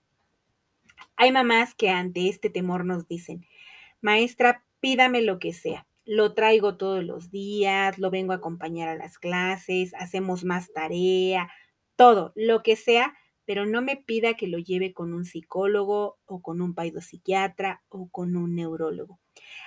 Hay 1.16 1.32
mamás 1.32 1.74
que 1.74 1.90
ante 1.90 2.28
este 2.28 2.48
temor 2.48 2.84
nos 2.84 3.06
dicen, 3.08 3.46
maestra, 4.00 4.64
pídame 4.80 5.20
lo 5.20 5.38
que 5.38 5.52
sea 5.52 5.86
lo 6.06 6.34
traigo 6.34 6.76
todos 6.76 7.04
los 7.04 7.30
días, 7.30 7.98
lo 7.98 8.10
vengo 8.10 8.32
a 8.32 8.36
acompañar 8.36 8.88
a 8.88 8.96
las 8.96 9.18
clases, 9.18 9.92
hacemos 9.94 10.44
más 10.44 10.72
tarea, 10.72 11.50
todo, 11.96 12.32
lo 12.36 12.62
que 12.62 12.76
sea, 12.76 13.14
pero 13.44 13.66
no 13.66 13.82
me 13.82 13.96
pida 13.96 14.34
que 14.34 14.48
lo 14.48 14.58
lleve 14.58 14.92
con 14.92 15.12
un 15.12 15.24
psicólogo 15.24 16.18
o 16.24 16.42
con 16.42 16.60
un 16.60 16.74
psiquiatra 17.00 17.82
o 17.88 18.08
con 18.08 18.36
un 18.36 18.54
neurólogo. 18.54 19.20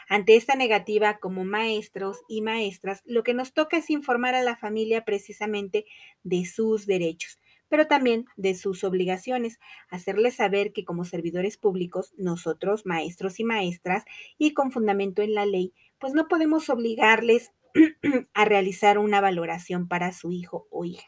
Ante 0.07 0.35
esta 0.35 0.55
negativa 0.55 1.19
como 1.19 1.45
maestros 1.45 2.21
y 2.27 2.41
maestras, 2.41 3.03
lo 3.05 3.23
que 3.23 3.33
nos 3.33 3.53
toca 3.53 3.77
es 3.77 3.89
informar 3.89 4.35
a 4.35 4.41
la 4.41 4.57
familia 4.57 5.05
precisamente 5.05 5.85
de 6.23 6.45
sus 6.45 6.85
derechos 6.85 7.39
pero 7.69 7.87
también 7.87 8.25
de 8.35 8.55
sus 8.55 8.83
obligaciones, 8.83 9.59
hacerles 9.89 10.35
saber 10.35 10.73
que 10.73 10.83
como 10.83 11.05
servidores 11.05 11.57
públicos, 11.57 12.13
nosotros, 12.17 12.85
maestros 12.85 13.39
y 13.39 13.43
maestras, 13.43 14.03
y 14.37 14.53
con 14.53 14.71
fundamento 14.71 15.21
en 15.21 15.35
la 15.35 15.45
ley, 15.45 15.73
pues 15.99 16.13
no 16.13 16.27
podemos 16.27 16.69
obligarles 16.69 17.51
a 18.33 18.45
realizar 18.45 18.97
una 18.97 19.21
valoración 19.21 19.87
para 19.87 20.11
su 20.11 20.31
hijo 20.31 20.67
o 20.71 20.85
hija 20.85 21.05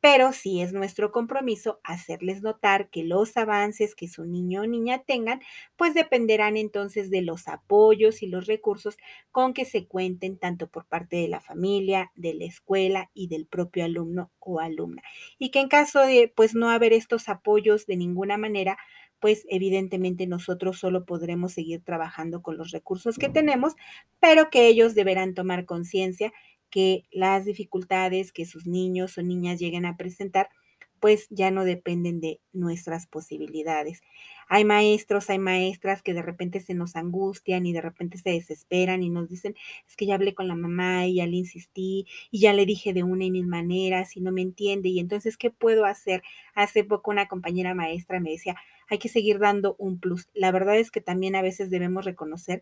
pero 0.00 0.32
sí 0.32 0.62
es 0.62 0.72
nuestro 0.72 1.12
compromiso 1.12 1.80
hacerles 1.84 2.42
notar 2.42 2.88
que 2.88 3.04
los 3.04 3.36
avances 3.36 3.94
que 3.94 4.08
su 4.08 4.24
niño 4.24 4.62
o 4.62 4.66
niña 4.66 5.02
tengan, 5.06 5.40
pues 5.76 5.94
dependerán 5.94 6.56
entonces 6.56 7.10
de 7.10 7.20
los 7.22 7.48
apoyos 7.48 8.22
y 8.22 8.26
los 8.26 8.46
recursos 8.46 8.96
con 9.30 9.52
que 9.52 9.64
se 9.64 9.86
cuenten 9.86 10.38
tanto 10.38 10.68
por 10.68 10.86
parte 10.86 11.16
de 11.16 11.28
la 11.28 11.40
familia, 11.40 12.12
de 12.14 12.34
la 12.34 12.46
escuela 12.46 13.10
y 13.12 13.28
del 13.28 13.46
propio 13.46 13.84
alumno 13.84 14.30
o 14.38 14.60
alumna. 14.60 15.02
Y 15.38 15.50
que 15.50 15.60
en 15.60 15.68
caso 15.68 16.00
de 16.00 16.32
pues 16.34 16.54
no 16.54 16.70
haber 16.70 16.92
estos 16.94 17.28
apoyos 17.28 17.86
de 17.86 17.96
ninguna 17.96 18.38
manera, 18.38 18.78
pues 19.20 19.44
evidentemente 19.48 20.26
nosotros 20.26 20.78
solo 20.78 21.04
podremos 21.04 21.52
seguir 21.52 21.82
trabajando 21.82 22.42
con 22.42 22.56
los 22.56 22.70
recursos 22.70 23.18
que 23.18 23.28
tenemos, 23.28 23.74
pero 24.18 24.50
que 24.50 24.66
ellos 24.66 24.94
deberán 24.94 25.34
tomar 25.34 25.66
conciencia 25.66 26.32
que 26.70 27.04
las 27.10 27.44
dificultades 27.44 28.32
que 28.32 28.46
sus 28.46 28.66
niños 28.66 29.18
o 29.18 29.22
niñas 29.22 29.58
lleguen 29.58 29.84
a 29.84 29.96
presentar, 29.96 30.48
pues 31.00 31.26
ya 31.30 31.50
no 31.50 31.64
dependen 31.64 32.20
de 32.20 32.40
nuestras 32.52 33.06
posibilidades. 33.06 34.02
Hay 34.52 34.64
maestros, 34.64 35.30
hay 35.30 35.38
maestras 35.38 36.02
que 36.02 36.12
de 36.12 36.22
repente 36.22 36.58
se 36.60 36.74
nos 36.74 36.96
angustian 36.96 37.66
y 37.66 37.72
de 37.72 37.80
repente 37.80 38.18
se 38.18 38.30
desesperan 38.30 39.02
y 39.02 39.08
nos 39.08 39.28
dicen, 39.28 39.54
es 39.88 39.94
que 39.96 40.06
ya 40.06 40.16
hablé 40.16 40.34
con 40.34 40.48
la 40.48 40.56
mamá 40.56 41.06
y 41.06 41.14
ya 41.16 41.26
le 41.26 41.36
insistí 41.36 42.06
y 42.32 42.40
ya 42.40 42.52
le 42.52 42.66
dije 42.66 42.92
de 42.92 43.04
una 43.04 43.24
y 43.24 43.30
mil 43.30 43.46
maneras 43.46 44.16
y 44.16 44.20
no 44.20 44.32
me 44.32 44.42
entiende 44.42 44.88
y 44.88 44.98
entonces, 44.98 45.36
¿qué 45.36 45.50
puedo 45.50 45.84
hacer? 45.84 46.22
Hace 46.54 46.82
poco 46.84 47.12
una 47.12 47.28
compañera 47.28 47.74
maestra 47.74 48.18
me 48.18 48.30
decía, 48.32 48.56
hay 48.88 48.98
que 48.98 49.08
seguir 49.08 49.38
dando 49.38 49.76
un 49.78 50.00
plus. 50.00 50.28
La 50.34 50.50
verdad 50.50 50.76
es 50.78 50.90
que 50.90 51.00
también 51.00 51.36
a 51.36 51.42
veces 51.42 51.70
debemos 51.70 52.04
reconocer 52.04 52.60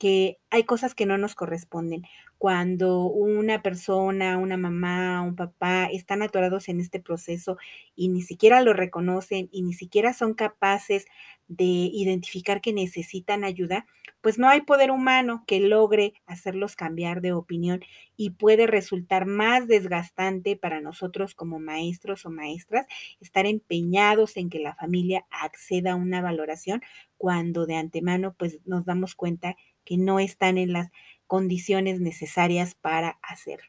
que 0.00 0.38
hay 0.50 0.64
cosas 0.64 0.94
que 0.94 1.04
no 1.06 1.18
nos 1.18 1.34
corresponden. 1.36 2.04
Cuando 2.38 3.04
una 3.04 3.62
persona, 3.62 4.38
una 4.38 4.56
mamá, 4.56 5.20
un 5.20 5.36
papá 5.36 5.86
están 5.92 6.22
atorados 6.22 6.70
en 6.70 6.80
este 6.80 7.00
proceso 7.00 7.58
y 7.94 8.08
ni 8.08 8.22
siquiera 8.22 8.62
lo 8.62 8.72
reconocen 8.72 9.50
y 9.52 9.62
ni 9.62 9.74
siquiera 9.74 10.14
son 10.14 10.32
capaces 10.34 11.04
de 11.48 11.64
identificar 11.64 12.62
que 12.62 12.72
necesitan 12.72 13.44
ayuda, 13.44 13.84
pues 14.22 14.38
no 14.38 14.48
hay 14.48 14.62
poder 14.62 14.90
humano 14.90 15.44
que 15.46 15.60
logre 15.60 16.14
hacerlos 16.26 16.76
cambiar 16.76 17.20
de 17.20 17.32
opinión 17.32 17.82
y 18.16 18.30
puede 18.30 18.66
resultar 18.66 19.26
más 19.26 19.68
desgastante 19.68 20.56
para 20.56 20.80
nosotros 20.80 21.34
como 21.34 21.58
maestros 21.58 22.24
o 22.24 22.30
maestras 22.30 22.86
estar 23.20 23.46
empeñados 23.46 24.36
en 24.38 24.48
que 24.48 24.60
la 24.60 24.74
familia 24.76 25.26
acceda 25.30 25.92
a 25.92 25.96
una 25.96 26.22
valoración 26.22 26.82
cuando 27.18 27.66
de 27.66 27.76
antemano 27.76 28.34
pues 28.38 28.60
nos 28.64 28.84
damos 28.86 29.14
cuenta 29.14 29.54
que 29.54 29.69
no 29.88 30.18
están 30.20 30.58
en 30.58 30.72
las 30.72 30.90
condiciones 31.26 32.00
necesarias 32.00 32.74
para 32.74 33.18
hacer. 33.22 33.60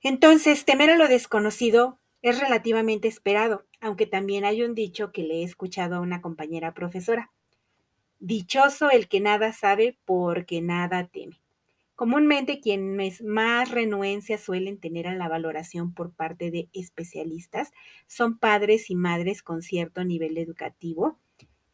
Entonces, 0.00 0.64
temer 0.64 0.90
a 0.90 0.96
lo 0.96 1.06
desconocido 1.06 1.98
es 2.22 2.40
relativamente 2.40 3.08
esperado, 3.08 3.66
aunque 3.80 4.06
también 4.06 4.44
hay 4.44 4.62
un 4.62 4.74
dicho 4.74 5.12
que 5.12 5.22
le 5.22 5.40
he 5.40 5.42
escuchado 5.44 5.96
a 5.96 6.00
una 6.00 6.20
compañera 6.20 6.74
profesora. 6.74 7.30
Dichoso 8.18 8.90
el 8.90 9.08
que 9.08 9.20
nada 9.20 9.52
sabe 9.52 9.98
porque 10.04 10.60
nada 10.60 11.08
teme. 11.08 11.40
Comúnmente 11.94 12.60
quienes 12.60 13.22
más 13.22 13.70
renuencia 13.70 14.38
suelen 14.38 14.78
tener 14.78 15.06
a 15.06 15.14
la 15.14 15.28
valoración 15.28 15.94
por 15.94 16.12
parte 16.12 16.50
de 16.50 16.68
especialistas 16.72 17.70
son 18.06 18.38
padres 18.38 18.90
y 18.90 18.96
madres 18.96 19.42
con 19.42 19.62
cierto 19.62 20.02
nivel 20.02 20.36
educativo 20.38 21.18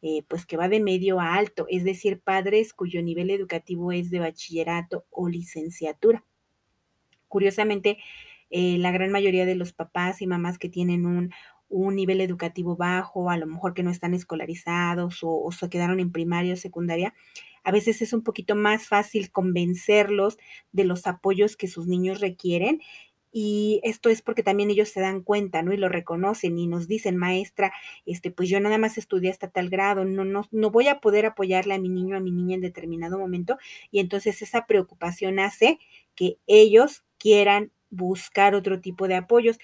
eh, 0.01 0.23
pues 0.27 0.45
que 0.45 0.57
va 0.57 0.69
de 0.69 0.79
medio 0.79 1.19
a 1.19 1.35
alto, 1.35 1.65
es 1.69 1.83
decir, 1.83 2.21
padres 2.21 2.73
cuyo 2.73 3.01
nivel 3.01 3.29
educativo 3.29 3.91
es 3.91 4.09
de 4.09 4.19
bachillerato 4.19 5.05
o 5.09 5.27
licenciatura. 5.27 6.23
Curiosamente, 7.27 7.97
eh, 8.49 8.77
la 8.77 8.91
gran 8.91 9.11
mayoría 9.11 9.45
de 9.45 9.55
los 9.55 9.73
papás 9.73 10.21
y 10.21 10.27
mamás 10.27 10.57
que 10.57 10.69
tienen 10.69 11.05
un, 11.05 11.31
nivel 11.69 12.21
educativo 12.21 12.75
bajo, 12.75 13.29
a 13.29 13.37
lo 13.37 13.45
mejor 13.45 13.75
que 13.75 13.83
no 13.83 13.91
están 13.91 14.15
escolarizados 14.15 15.19
o 15.21 15.51
se 15.51 15.69
quedaron 15.69 15.99
en 15.99 16.11
primaria 16.11 16.53
o 16.53 16.57
secundaria, 16.57 17.13
a 17.63 17.71
veces 17.71 18.01
es 18.01 18.13
un 18.13 18.23
poquito 18.23 18.55
más 18.55 18.87
fácil 18.87 19.31
convencerlos 19.31 20.37
de 20.71 20.85
los 20.85 21.07
apoyos 21.07 21.57
que 21.57 21.67
sus 21.67 21.87
niños 21.87 22.19
requieren 22.19 22.81
y 23.31 23.79
esto 23.83 24.09
es 24.09 24.21
porque 24.21 24.43
también 24.43 24.69
ellos 24.71 24.89
se 24.89 25.01
dan 25.01 25.21
cuenta, 25.21 25.61
¿no? 25.61 25.73
Y 25.73 25.77
lo 25.77 25.89
reconocen 25.89 26.57
y 26.57 26.67
nos 26.67 26.87
dicen, 26.87 27.17
maestra, 27.17 27.71
este, 28.05 28.31
pues 28.31 28.49
yo 28.49 28.59
nada 28.59 28.77
más 28.77 28.97
estudié 28.97 29.29
hasta 29.31 29.49
tal 29.49 29.69
grado, 29.69 30.05
no, 30.05 30.25
no, 30.25 30.41
no 30.51 30.71
voy 30.71 30.87
a 30.87 30.99
poder 30.99 31.25
apoyarle 31.25 31.73
a 31.75 31.79
mi 31.79 31.89
niño, 31.89 32.17
a 32.17 32.19
mi 32.19 32.31
niña 32.31 32.55
en 32.55 32.61
determinado 32.61 33.19
momento. 33.19 33.57
Y 33.91 33.99
entonces 33.99 34.41
esa 34.41 34.65
preocupación 34.65 35.39
hace 35.39 35.79
que 36.15 36.37
ellos 36.47 37.03
quieran 37.17 37.71
buscar 37.89 38.55
otro 38.55 38.81
tipo 38.81 39.07
de 39.07 39.15
apoyos 39.15 39.57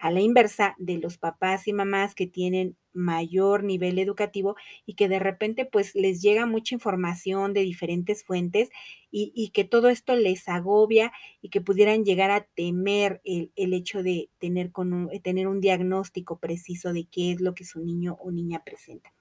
a 0.00 0.10
la 0.10 0.20
inversa 0.20 0.74
de 0.78 0.98
los 0.98 1.18
papás 1.18 1.68
y 1.68 1.72
mamás 1.72 2.14
que 2.14 2.26
tienen 2.26 2.76
mayor 2.92 3.62
nivel 3.62 3.98
educativo 3.98 4.56
y 4.86 4.94
que 4.94 5.08
de 5.08 5.18
repente 5.18 5.64
pues 5.64 5.94
les 5.94 6.22
llega 6.22 6.46
mucha 6.46 6.74
información 6.74 7.52
de 7.52 7.60
diferentes 7.60 8.24
fuentes 8.24 8.70
y, 9.12 9.50
que 9.50 9.64
todo 9.64 9.88
esto 9.88 10.16
les 10.16 10.48
agobia 10.48 11.12
y 11.42 11.50
que 11.50 11.60
pudieran 11.60 12.04
llegar 12.04 12.30
a 12.30 12.46
temer 12.54 13.20
el, 13.24 13.74
hecho 13.74 14.02
de 14.02 14.30
tener, 14.38 14.72
con 14.72 15.10
tener 15.22 15.48
un 15.48 15.60
diagnóstico 15.60 16.38
preciso 16.38 16.92
de 16.92 17.04
qué 17.04 17.32
es 17.32 17.40
lo 17.40 17.54
que 17.54 17.64
su 17.64 17.80
niño 17.80 18.16
o 18.20 18.30
niña 18.30 18.62
presenta. 18.64 19.12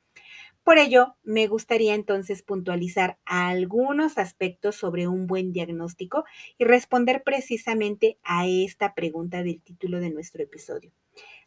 Por 0.69 0.77
ello, 0.77 1.15
me 1.23 1.47
gustaría 1.47 1.95
entonces 1.95 2.43
puntualizar 2.43 3.17
algunos 3.25 4.19
aspectos 4.19 4.75
sobre 4.75 5.07
un 5.07 5.25
buen 5.25 5.51
diagnóstico 5.51 6.25
y 6.59 6.63
responder 6.63 7.23
precisamente 7.23 8.19
a 8.21 8.45
esta 8.45 8.93
pregunta 8.93 9.41
del 9.41 9.63
título 9.63 9.99
de 9.99 10.11
nuestro 10.11 10.43
episodio. 10.43 10.91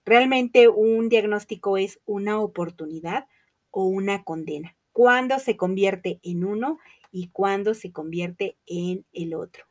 ¿Realmente 0.04 0.66
un 0.66 1.08
diagnóstico 1.08 1.76
es 1.76 2.00
una 2.04 2.40
oportunidad 2.40 3.28
o 3.70 3.84
una 3.84 4.24
condena? 4.24 4.76
¿Cuándo 4.90 5.38
se 5.38 5.56
convierte 5.56 6.18
en 6.24 6.42
uno 6.42 6.80
y 7.12 7.28
cuándo 7.28 7.74
se 7.74 7.92
convierte 7.92 8.56
en 8.66 9.06
el 9.12 9.34
otro? 9.34 9.66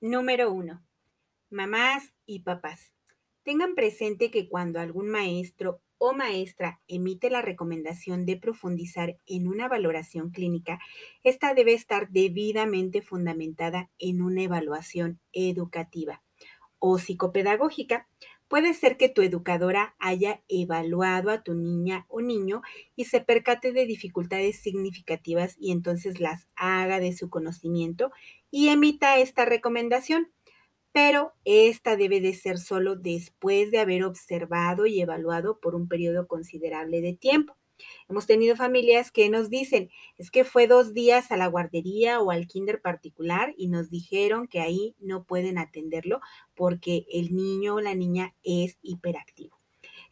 Número 0.00 0.50
uno 0.50 0.82
mamás 1.52 2.12
y 2.26 2.40
papás. 2.40 2.94
Tengan 3.44 3.74
presente 3.74 4.30
que 4.30 4.48
cuando 4.48 4.80
algún 4.80 5.08
maestro 5.08 5.82
o 5.98 6.12
maestra 6.12 6.80
emite 6.88 7.30
la 7.30 7.42
recomendación 7.42 8.26
de 8.26 8.36
profundizar 8.36 9.18
en 9.26 9.46
una 9.46 9.68
valoración 9.68 10.30
clínica, 10.30 10.80
esta 11.22 11.54
debe 11.54 11.74
estar 11.74 12.10
debidamente 12.10 13.02
fundamentada 13.02 13.90
en 13.98 14.22
una 14.22 14.42
evaluación 14.42 15.20
educativa 15.32 16.22
o 16.80 16.98
psicopedagógica. 16.98 18.08
Puede 18.48 18.74
ser 18.74 18.96
que 18.96 19.08
tu 19.08 19.22
educadora 19.22 19.94
haya 19.98 20.42
evaluado 20.48 21.30
a 21.30 21.42
tu 21.42 21.54
niña 21.54 22.04
o 22.08 22.20
niño 22.20 22.62
y 22.96 23.04
se 23.04 23.20
percate 23.20 23.72
de 23.72 23.86
dificultades 23.86 24.60
significativas 24.60 25.56
y 25.58 25.70
entonces 25.70 26.20
las 26.20 26.48
haga 26.56 26.98
de 26.98 27.12
su 27.12 27.30
conocimiento 27.30 28.10
y 28.50 28.68
emita 28.68 29.18
esta 29.18 29.44
recomendación 29.44 30.32
pero 30.92 31.32
esta 31.44 31.96
debe 31.96 32.20
de 32.20 32.34
ser 32.34 32.58
solo 32.58 32.96
después 32.96 33.70
de 33.70 33.78
haber 33.78 34.04
observado 34.04 34.86
y 34.86 35.00
evaluado 35.00 35.58
por 35.60 35.74
un 35.74 35.88
periodo 35.88 36.26
considerable 36.26 37.00
de 37.00 37.14
tiempo. 37.14 37.56
Hemos 38.08 38.26
tenido 38.26 38.56
familias 38.56 39.10
que 39.10 39.28
nos 39.28 39.50
dicen, 39.50 39.90
es 40.18 40.30
que 40.30 40.44
fue 40.44 40.66
dos 40.66 40.94
días 40.94 41.32
a 41.32 41.36
la 41.36 41.46
guardería 41.46 42.20
o 42.20 42.30
al 42.30 42.46
kinder 42.46 42.80
particular 42.80 43.54
y 43.56 43.68
nos 43.68 43.90
dijeron 43.90 44.46
que 44.46 44.60
ahí 44.60 44.94
no 45.00 45.24
pueden 45.24 45.58
atenderlo 45.58 46.20
porque 46.54 47.06
el 47.12 47.34
niño 47.34 47.76
o 47.76 47.80
la 47.80 47.94
niña 47.94 48.34
es 48.44 48.78
hiperactivo. 48.82 49.58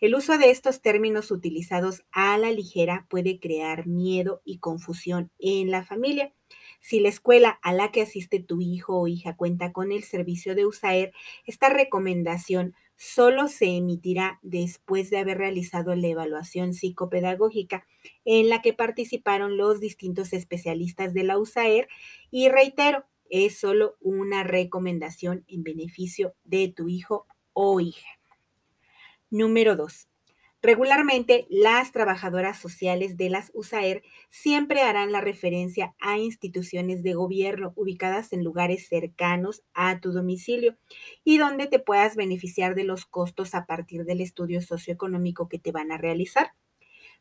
El 0.00 0.14
uso 0.14 0.38
de 0.38 0.50
estos 0.50 0.80
términos 0.80 1.30
utilizados 1.30 2.02
a 2.10 2.38
la 2.38 2.50
ligera 2.50 3.06
puede 3.10 3.38
crear 3.38 3.86
miedo 3.86 4.40
y 4.44 4.58
confusión 4.58 5.30
en 5.38 5.70
la 5.70 5.84
familia. 5.84 6.32
Si 6.80 6.98
la 6.98 7.10
escuela 7.10 7.58
a 7.62 7.72
la 7.72 7.92
que 7.92 8.02
asiste 8.02 8.40
tu 8.40 8.60
hijo 8.60 8.98
o 8.98 9.06
hija 9.06 9.36
cuenta 9.36 9.72
con 9.72 9.92
el 9.92 10.02
servicio 10.02 10.54
de 10.54 10.66
USAER, 10.66 11.12
esta 11.46 11.68
recomendación 11.68 12.74
solo 12.96 13.48
se 13.48 13.66
emitirá 13.76 14.38
después 14.42 15.08
de 15.10 15.18
haber 15.18 15.38
realizado 15.38 15.94
la 15.94 16.08
evaluación 16.08 16.74
psicopedagógica 16.74 17.86
en 18.24 18.48
la 18.48 18.60
que 18.60 18.72
participaron 18.72 19.56
los 19.56 19.80
distintos 19.80 20.32
especialistas 20.32 21.14
de 21.14 21.24
la 21.24 21.38
USAER 21.38 21.88
y 22.30 22.48
reitero, 22.48 23.04
es 23.30 23.58
solo 23.58 23.96
una 24.00 24.42
recomendación 24.42 25.44
en 25.46 25.62
beneficio 25.62 26.34
de 26.44 26.68
tu 26.68 26.88
hijo 26.88 27.26
o 27.52 27.80
hija. 27.80 28.08
Número 29.30 29.76
2. 29.76 30.09
Regularmente, 30.62 31.46
las 31.48 31.90
trabajadoras 31.90 32.58
sociales 32.58 33.16
de 33.16 33.30
las 33.30 33.50
USAER 33.54 34.02
siempre 34.28 34.82
harán 34.82 35.10
la 35.10 35.22
referencia 35.22 35.94
a 36.00 36.18
instituciones 36.18 37.02
de 37.02 37.14
gobierno 37.14 37.72
ubicadas 37.76 38.32
en 38.34 38.44
lugares 38.44 38.86
cercanos 38.86 39.62
a 39.72 40.00
tu 40.00 40.12
domicilio 40.12 40.76
y 41.24 41.38
donde 41.38 41.66
te 41.66 41.78
puedas 41.78 42.14
beneficiar 42.14 42.74
de 42.74 42.84
los 42.84 43.06
costos 43.06 43.54
a 43.54 43.64
partir 43.64 44.04
del 44.04 44.20
estudio 44.20 44.60
socioeconómico 44.60 45.48
que 45.48 45.58
te 45.58 45.72
van 45.72 45.92
a 45.92 45.98
realizar. 45.98 46.52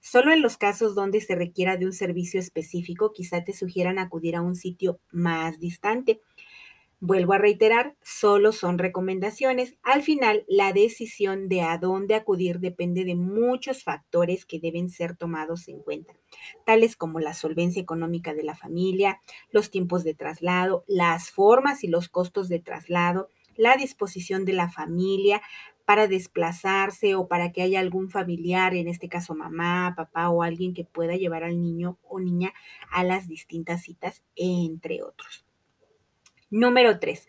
Solo 0.01 0.31
en 0.33 0.41
los 0.41 0.57
casos 0.57 0.95
donde 0.95 1.21
se 1.21 1.35
requiera 1.35 1.77
de 1.77 1.85
un 1.85 1.93
servicio 1.93 2.39
específico, 2.39 3.13
quizá 3.13 3.43
te 3.43 3.53
sugieran 3.53 3.99
acudir 3.99 4.35
a 4.35 4.41
un 4.41 4.55
sitio 4.55 4.99
más 5.11 5.59
distante. 5.59 6.21
Vuelvo 7.01 7.31
a 7.31 7.37
reiterar, 7.37 7.95
solo 8.03 8.51
son 8.51 8.77
recomendaciones. 8.77 9.75
Al 9.83 10.03
final, 10.03 10.43
la 10.49 10.73
decisión 10.73 11.47
de 11.47 11.61
a 11.61 11.77
dónde 11.77 12.13
acudir 12.13 12.59
depende 12.59 13.05
de 13.05 13.15
muchos 13.15 13.85
factores 13.85 14.45
que 14.45 14.59
deben 14.59 14.89
ser 14.89 15.15
tomados 15.15 15.69
en 15.69 15.79
cuenta, 15.79 16.13
tales 16.65 16.97
como 16.97 17.21
la 17.21 17.33
solvencia 17.33 17.81
económica 17.81 18.33
de 18.33 18.43
la 18.43 18.53
familia, 18.53 19.21
los 19.49 19.71
tiempos 19.71 20.03
de 20.03 20.13
traslado, 20.13 20.83
las 20.87 21.31
formas 21.31 21.85
y 21.85 21.87
los 21.87 22.09
costos 22.09 22.49
de 22.49 22.59
traslado, 22.59 23.29
la 23.55 23.77
disposición 23.77 24.43
de 24.43 24.53
la 24.53 24.69
familia 24.69 25.41
para 25.85 26.07
desplazarse 26.07 27.15
o 27.15 27.29
para 27.29 27.53
que 27.53 27.61
haya 27.61 27.79
algún 27.79 28.09
familiar, 28.09 28.75
en 28.75 28.89
este 28.89 29.07
caso 29.07 29.35
mamá, 29.35 29.93
papá 29.95 30.29
o 30.29 30.43
alguien 30.43 30.73
que 30.73 30.83
pueda 30.83 31.15
llevar 31.15 31.45
al 31.45 31.61
niño 31.61 31.97
o 32.03 32.19
niña 32.19 32.53
a 32.91 33.05
las 33.05 33.29
distintas 33.29 33.83
citas, 33.83 34.21
entre 34.35 35.01
otros. 35.01 35.48
Número 36.51 36.99
3. 36.99 37.27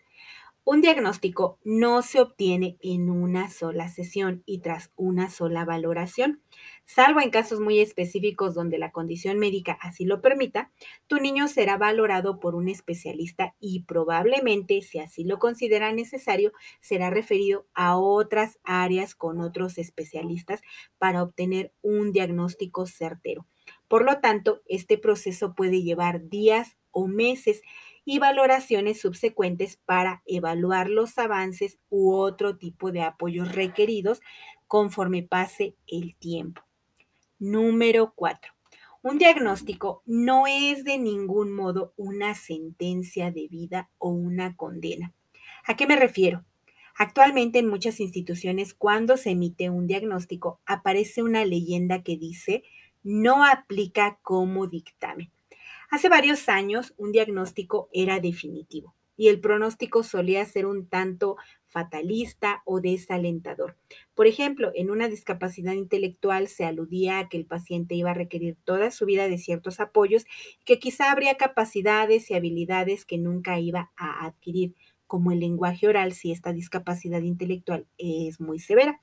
Un 0.63 0.81
diagnóstico 0.81 1.59
no 1.63 2.01
se 2.01 2.19
obtiene 2.19 2.77
en 2.81 3.11
una 3.11 3.49
sola 3.49 3.87
sesión 3.87 4.41
y 4.47 4.61
tras 4.61 4.91
una 4.95 5.29
sola 5.29 5.63
valoración. 5.63 6.41
Salvo 6.85 7.19
en 7.21 7.29
casos 7.29 7.59
muy 7.59 7.79
específicos 7.79 8.55
donde 8.55 8.79
la 8.79 8.91
condición 8.91 9.37
médica 9.37 9.77
así 9.79 10.05
lo 10.05 10.21
permita, 10.21 10.71
tu 11.05 11.17
niño 11.17 11.47
será 11.47 11.77
valorado 11.77 12.39
por 12.39 12.55
un 12.55 12.67
especialista 12.67 13.55
y 13.59 13.83
probablemente, 13.83 14.81
si 14.81 14.97
así 14.97 15.23
lo 15.23 15.37
considera 15.37 15.91
necesario, 15.93 16.51
será 16.79 17.11
referido 17.11 17.67
a 17.75 17.97
otras 17.97 18.59
áreas 18.63 19.13
con 19.13 19.39
otros 19.39 19.77
especialistas 19.77 20.61
para 20.97 21.21
obtener 21.21 21.73
un 21.81 22.11
diagnóstico 22.11 22.87
certero. 22.87 23.45
Por 23.87 24.03
lo 24.03 24.19
tanto, 24.19 24.61
este 24.67 24.97
proceso 24.97 25.53
puede 25.53 25.83
llevar 25.83 26.27
días 26.27 26.77
o 26.91 27.07
meses 27.07 27.61
y 28.11 28.19
valoraciones 28.19 28.99
subsecuentes 28.99 29.77
para 29.77 30.21
evaluar 30.25 30.89
los 30.89 31.17
avances 31.17 31.79
u 31.89 32.11
otro 32.13 32.57
tipo 32.57 32.91
de 32.91 33.03
apoyos 33.03 33.55
requeridos 33.55 34.19
conforme 34.67 35.23
pase 35.23 35.77
el 35.87 36.17
tiempo. 36.17 36.61
Número 37.39 38.11
4. 38.13 38.51
Un 39.01 39.17
diagnóstico 39.17 40.03
no 40.05 40.45
es 40.45 40.83
de 40.83 40.97
ningún 40.97 41.53
modo 41.53 41.93
una 41.95 42.35
sentencia 42.35 43.31
de 43.31 43.47
vida 43.47 43.89
o 43.97 44.09
una 44.09 44.57
condena. 44.57 45.13
¿A 45.65 45.77
qué 45.77 45.87
me 45.87 45.95
refiero? 45.95 46.43
Actualmente 46.97 47.59
en 47.59 47.69
muchas 47.69 48.01
instituciones 48.01 48.73
cuando 48.73 49.15
se 49.15 49.29
emite 49.29 49.69
un 49.69 49.87
diagnóstico 49.87 50.59
aparece 50.65 51.23
una 51.23 51.45
leyenda 51.45 52.03
que 52.03 52.17
dice 52.17 52.63
no 53.03 53.45
aplica 53.45 54.19
como 54.21 54.67
dictamen. 54.67 55.31
Hace 55.91 56.07
varios 56.07 56.47
años 56.47 56.93
un 56.97 57.11
diagnóstico 57.11 57.89
era 57.91 58.21
definitivo 58.21 58.95
y 59.17 59.27
el 59.27 59.41
pronóstico 59.41 60.03
solía 60.03 60.45
ser 60.45 60.65
un 60.65 60.87
tanto 60.87 61.35
fatalista 61.67 62.63
o 62.65 62.79
desalentador. 62.79 63.75
Por 64.15 64.25
ejemplo, 64.25 64.71
en 64.73 64.89
una 64.89 65.09
discapacidad 65.09 65.73
intelectual 65.73 66.47
se 66.47 66.63
aludía 66.63 67.19
a 67.19 67.27
que 67.27 67.35
el 67.35 67.45
paciente 67.45 67.93
iba 67.93 68.11
a 68.11 68.13
requerir 68.13 68.55
toda 68.63 68.89
su 68.89 69.05
vida 69.05 69.27
de 69.27 69.37
ciertos 69.37 69.81
apoyos 69.81 70.25
que 70.63 70.79
quizá 70.79 71.11
habría 71.11 71.35
capacidades 71.35 72.31
y 72.31 72.35
habilidades 72.35 73.03
que 73.03 73.17
nunca 73.17 73.59
iba 73.59 73.91
a 73.97 74.25
adquirir, 74.25 74.75
como 75.07 75.33
el 75.33 75.41
lenguaje 75.41 75.89
oral 75.89 76.13
si 76.13 76.31
esta 76.31 76.53
discapacidad 76.53 77.21
intelectual 77.21 77.85
es 77.97 78.39
muy 78.39 78.59
severa. 78.59 79.01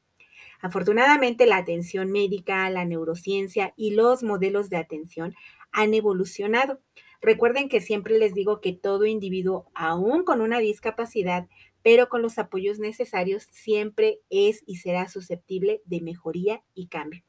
Afortunadamente, 0.61 1.46
la 1.46 1.59
atención 1.59 2.11
médica, 2.11 2.68
la 2.70 2.85
neurociencia 2.85 3.74
y 3.77 3.92
los 3.92 4.22
modelos 4.22 4.70
de 4.70 4.77
atención 4.77 5.35
han 5.72 5.94
evolucionado. 5.94 6.81
Recuerden 7.20 7.68
que 7.68 7.81
siempre 7.81 8.18
les 8.18 8.35
digo 8.35 8.61
que 8.61 8.72
todo 8.72 9.07
individuo, 9.07 9.70
aún 9.74 10.24
con 10.24 10.40
una 10.40 10.59
discapacidad, 10.59 11.48
pero 11.83 12.09
con 12.09 12.22
los 12.22 12.38
apoyos 12.38 12.78
necesarios, 12.78 13.48
siempre 13.50 14.20
es 14.31 14.62
y 14.66 14.76
será 14.76 15.09
susceptible 15.09 15.83
de 15.85 16.00
mejoría 16.00 16.62
y 16.74 16.88
cambio. 16.88 17.28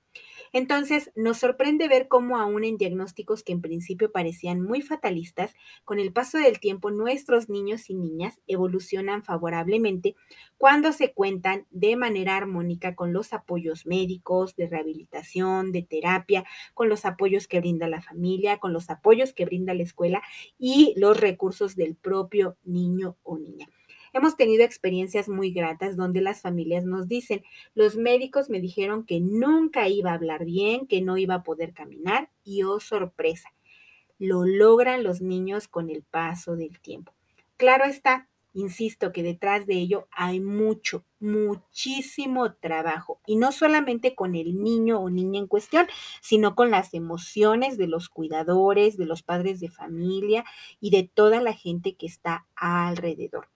Entonces, 0.54 1.12
nos 1.16 1.38
sorprende 1.38 1.88
ver 1.88 2.08
cómo 2.08 2.38
aún 2.38 2.64
en 2.64 2.78
diagnósticos 2.78 3.44
que 3.44 3.54
en 3.54 3.62
principio 3.62 4.12
parecían 4.12 4.62
muy 4.62 4.82
fatalistas, 4.82 5.54
con 5.86 6.00
el 6.00 6.12
paso 6.14 6.38
del 6.38 6.60
tiempo 6.60 6.92
nuestros 6.92 7.50
niños 7.50 7.90
y 7.90 7.96
niñas 7.96 8.40
evolucionan 8.48 9.24
favorablemente 9.24 10.16
cuando 10.58 10.92
se 10.92 11.14
cuentan 11.14 11.66
de 11.70 11.96
manera 11.96 12.36
armónica 12.38 12.96
con 12.96 13.14
los 13.14 13.34
apoyos 13.34 13.86
médicos, 13.86 14.56
de 14.56 14.68
rehabilitación, 14.68 15.72
de 15.72 15.84
terapia, 15.84 16.44
con 16.74 16.90
los 16.90 17.06
apoyos 17.06 17.48
que 17.48 17.60
brinda 17.60 17.88
la 17.88 18.02
familia, 18.02 18.58
con 18.58 18.74
los 18.74 18.90
apoyos 18.90 19.34
que 19.34 19.46
brinda 19.46 19.74
la 19.74 19.84
escuela 19.84 20.22
y 20.58 20.94
los 20.98 21.20
recursos 21.20 21.76
del 21.76 21.96
propio 21.96 22.58
niño 22.64 23.18
o 23.24 23.38
niña. 23.38 23.68
Hemos 24.14 24.36
tenido 24.36 24.64
experiencias 24.64 25.30
muy 25.30 25.52
gratas 25.52 25.96
donde 25.96 26.22
las 26.22 26.42
familias 26.42 26.86
nos 26.86 27.08
dicen, 27.08 27.44
los 27.76 27.96
médicos 27.96 28.50
me 28.50 28.60
dijeron 28.60 29.06
que 29.06 29.20
nunca 29.20 29.88
iba 29.88 30.12
a 30.12 30.16
hablar 30.16 30.46
bien, 30.46 30.88
que 30.88 31.02
no 31.02 31.18
iba 31.18 31.36
a 31.36 31.44
poder 31.44 31.74
caminar 31.74 32.30
y 32.44 32.64
oh 32.64 32.80
sorpresa, 32.80 33.50
lo 34.18 34.46
logran 34.46 35.04
los 35.04 35.22
niños 35.22 35.68
con 35.68 35.90
el 35.90 36.04
paso 36.04 36.56
del 36.56 36.80
tiempo. 36.80 37.14
Claro 37.58 37.86
está, 37.86 38.28
insisto 38.54 39.12
que 39.12 39.24
detrás 39.24 39.66
de 39.66 39.76
ello 39.76 40.08
hay 40.12 40.40
mucho, 40.40 41.04
muchísimo 41.20 42.54
trabajo 42.54 43.20
y 43.26 43.36
no 43.36 43.52
solamente 43.52 44.16
con 44.16 44.36
el 44.36 44.62
niño 44.62 45.00
o 45.00 45.10
niña 45.10 45.40
en 45.40 45.48
cuestión, 45.48 45.88
sino 46.22 46.56
con 46.56 46.72
las 46.72 46.94
emociones 46.94 47.78
de 47.78 47.88
los 47.88 48.10
cuidadores, 48.10 48.98
de 48.98 49.06
los 49.06 49.24
padres 49.24 49.60
de 49.60 49.70
familia 49.70 50.46
y 50.80 50.90
de 50.90 51.04
toda 51.04 51.42
la 51.42 51.54
gente 51.54 51.96
que 51.96 52.08
está 52.08 52.46
alrededor. 52.56 53.48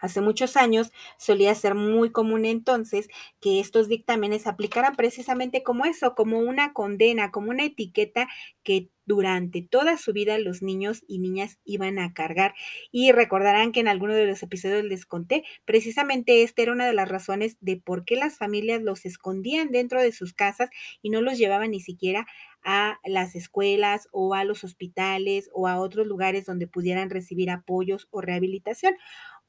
Hace 0.00 0.20
muchos 0.20 0.56
años 0.56 0.92
solía 1.18 1.54
ser 1.54 1.74
muy 1.74 2.10
común 2.12 2.44
entonces 2.44 3.08
que 3.40 3.60
estos 3.60 3.88
dictámenes 3.88 4.46
aplicaran 4.46 4.94
precisamente 4.94 5.62
como 5.62 5.86
eso, 5.86 6.14
como 6.14 6.38
una 6.38 6.72
condena, 6.74 7.30
como 7.30 7.50
una 7.50 7.64
etiqueta 7.64 8.28
que 8.62 8.90
durante 9.06 9.62
toda 9.62 9.96
su 9.96 10.12
vida 10.12 10.36
los 10.38 10.62
niños 10.62 11.04
y 11.06 11.20
niñas 11.20 11.58
iban 11.64 11.98
a 11.98 12.12
cargar. 12.12 12.54
Y 12.90 13.12
recordarán 13.12 13.72
que 13.72 13.80
en 13.80 13.88
alguno 13.88 14.14
de 14.14 14.26
los 14.26 14.42
episodios 14.42 14.84
les 14.84 15.06
conté, 15.06 15.44
precisamente 15.64 16.42
esta 16.42 16.62
era 16.62 16.72
una 16.72 16.86
de 16.86 16.92
las 16.92 17.08
razones 17.08 17.56
de 17.60 17.76
por 17.76 18.04
qué 18.04 18.16
las 18.16 18.36
familias 18.36 18.82
los 18.82 19.04
escondían 19.06 19.70
dentro 19.70 20.02
de 20.02 20.12
sus 20.12 20.32
casas 20.34 20.70
y 21.02 21.10
no 21.10 21.22
los 21.22 21.38
llevaban 21.38 21.70
ni 21.70 21.80
siquiera 21.80 22.26
a 22.64 22.98
las 23.04 23.36
escuelas 23.36 24.08
o 24.10 24.34
a 24.34 24.42
los 24.44 24.64
hospitales 24.64 25.50
o 25.52 25.68
a 25.68 25.78
otros 25.78 26.06
lugares 26.06 26.44
donde 26.46 26.66
pudieran 26.66 27.10
recibir 27.10 27.48
apoyos 27.50 28.08
o 28.10 28.20
rehabilitación. 28.20 28.94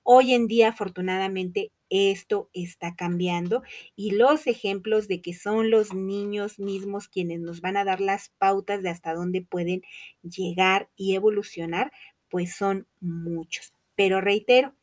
Hoy 0.09 0.33
en 0.33 0.47
día, 0.47 0.69
afortunadamente, 0.69 1.73
esto 1.89 2.49
está 2.53 2.95
cambiando 2.95 3.63
y 3.97 4.11
los 4.11 4.47
ejemplos 4.47 5.09
de 5.09 5.21
que 5.21 5.33
son 5.33 5.69
los 5.69 5.93
niños 5.93 6.59
mismos 6.59 7.09
quienes 7.09 7.41
nos 7.41 7.59
van 7.59 7.75
a 7.75 7.83
dar 7.83 7.99
las 7.99 8.29
pautas 8.37 8.81
de 8.83 8.89
hasta 8.89 9.13
dónde 9.13 9.41
pueden 9.41 9.81
llegar 10.21 10.89
y 10.95 11.15
evolucionar, 11.15 11.91
pues 12.29 12.55
son 12.55 12.87
muchos. 13.01 13.73
Pero 13.95 14.21
reitero, 14.21 14.73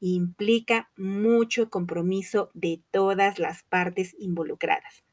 implica 0.00 0.90
mucho 0.96 1.70
compromiso 1.70 2.50
de 2.52 2.82
todas 2.90 3.38
las 3.38 3.62
partes 3.62 4.16
involucradas. 4.18 5.04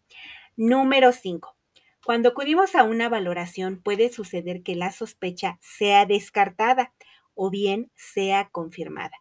Número 0.58 1.12
5. 1.12 1.55
Cuando 2.03 2.29
acudimos 2.29 2.73
a 2.73 2.82
una 2.82 3.08
valoración 3.08 3.84
puede 3.84 4.12
suceder 4.12 4.63
que 4.63 4.75
la 4.75 4.91
sospecha 4.91 5.60
sea 5.62 6.08
descartada 6.08 6.91
o 7.36 7.51
bien 7.51 7.91
sea 7.93 8.49
confirmada. 8.51 9.12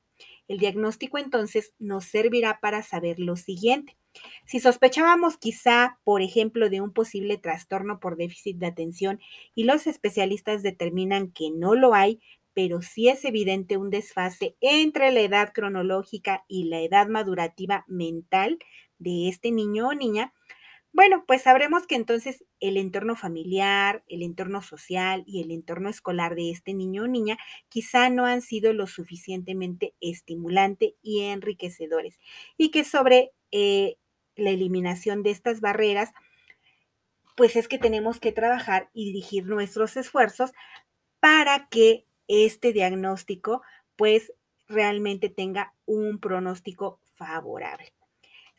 El 0.48 0.58
diagnóstico 0.58 1.18
entonces 1.18 1.74
nos 1.78 2.06
servirá 2.06 2.58
para 2.60 2.82
saber 2.82 3.20
lo 3.20 3.36
siguiente. 3.36 3.96
Si 4.46 4.60
sospechábamos 4.60 5.36
quizá, 5.36 6.00
por 6.04 6.22
ejemplo, 6.22 6.70
de 6.70 6.80
un 6.80 6.92
posible 6.92 7.36
trastorno 7.36 8.00
por 8.00 8.16
déficit 8.16 8.56
de 8.56 8.66
atención 8.66 9.20
y 9.54 9.64
los 9.64 9.86
especialistas 9.86 10.62
determinan 10.62 11.30
que 11.30 11.50
no 11.50 11.74
lo 11.74 11.94
hay, 11.94 12.20
pero 12.54 12.82
sí 12.82 13.08
es 13.08 13.24
evidente 13.24 13.76
un 13.76 13.90
desfase 13.90 14.56
entre 14.60 15.12
la 15.12 15.20
edad 15.20 15.52
cronológica 15.52 16.44
y 16.48 16.64
la 16.64 16.80
edad 16.80 17.06
madurativa 17.06 17.84
mental 17.86 18.58
de 18.98 19.28
este 19.28 19.52
niño 19.52 19.88
o 19.88 19.94
niña, 19.94 20.32
bueno, 20.92 21.24
pues 21.26 21.42
sabremos 21.42 21.86
que 21.86 21.94
entonces 21.94 22.44
el 22.60 22.76
entorno 22.76 23.14
familiar, 23.14 24.02
el 24.08 24.22
entorno 24.22 24.62
social 24.62 25.22
y 25.26 25.42
el 25.42 25.50
entorno 25.50 25.88
escolar 25.88 26.34
de 26.34 26.50
este 26.50 26.74
niño 26.74 27.04
o 27.04 27.06
niña 27.06 27.38
quizá 27.68 28.10
no 28.10 28.26
han 28.26 28.40
sido 28.42 28.72
lo 28.72 28.86
suficientemente 28.86 29.94
estimulante 30.00 30.96
y 31.02 31.22
enriquecedores 31.22 32.18
y 32.56 32.70
que 32.70 32.84
sobre 32.84 33.32
eh, 33.52 33.96
la 34.36 34.50
eliminación 34.50 35.22
de 35.22 35.30
estas 35.30 35.60
barreras, 35.60 36.12
pues 37.36 37.56
es 37.56 37.68
que 37.68 37.78
tenemos 37.78 38.20
que 38.20 38.32
trabajar 38.32 38.90
y 38.92 39.06
dirigir 39.06 39.46
nuestros 39.46 39.96
esfuerzos 39.96 40.52
para 41.20 41.68
que 41.68 42.06
este 42.28 42.72
diagnóstico 42.72 43.62
pues 43.96 44.32
realmente 44.68 45.28
tenga 45.28 45.74
un 45.86 46.18
pronóstico 46.20 47.00
favorable. 47.14 47.92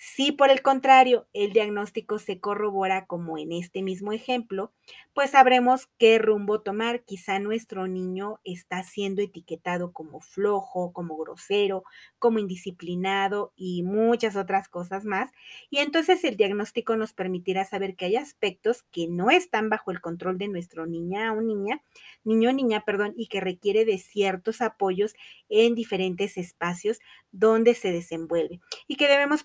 Si 0.02 0.32
por 0.32 0.50
el 0.50 0.62
contrario 0.62 1.28
el 1.34 1.52
diagnóstico 1.52 2.20
se 2.20 2.40
corrobora 2.40 3.06
como 3.06 3.38
en 3.38 3.52
este 3.52 3.82
mismo 3.82 4.14
ejemplo, 4.14 4.72
pues 5.14 5.32
sabremos 5.32 5.90
qué 5.98 6.18
rumbo 6.20 6.62
tomar. 6.62 7.04
Quizá 7.04 7.38
nuestro 7.40 7.86
niño 7.86 8.40
está 8.46 8.82
siendo 8.84 9.22
etiquetado 9.22 9.92
como 9.92 10.22
flojo, 10.22 10.94
como 10.94 11.18
grosero, 11.18 11.84
como 12.18 12.40
indisciplinado 12.40 13.52
y 13.58 13.84
muchas 13.84 14.38
otras 14.38 14.70
cosas 14.70 15.04
más. 15.04 15.32
Y 15.70 15.80
entonces 15.80 16.24
el 16.24 16.38
diagnóstico 16.38 16.96
nos 16.96 17.12
permitirá 17.12 17.66
saber 17.66 17.98
que 17.98 18.06
hay 18.06 18.16
aspectos 18.16 18.84
que 18.94 19.10
no 19.10 19.30
están 19.30 19.70
bajo 19.70 19.92
el 19.92 20.00
control 20.00 20.38
de 20.38 20.48
nuestro 20.48 20.86
niña 20.86 21.34
o 21.34 21.42
niña, 21.42 21.82
niño 22.24 22.52
o 22.52 22.54
niña, 22.54 22.86
perdón, 22.86 23.16
y 23.18 23.28
que 23.28 23.42
requiere 23.42 23.84
de 23.84 23.98
ciertos 23.98 24.62
apoyos 24.62 25.14
en 25.50 25.76
diferentes 25.76 26.38
espacios 26.38 27.00
donde 27.32 27.76
se 27.76 27.92
desenvuelve 27.92 28.60
y 28.88 28.96
que 28.96 29.08
debemos 29.08 29.44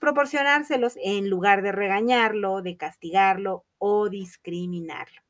en 1.02 1.30
lugar 1.30 1.62
de 1.62 1.72
regañarlo, 1.72 2.62
de 2.62 2.76
castigarlo 2.76 3.64
o 3.78 4.08
discriminarlo. 4.08 5.22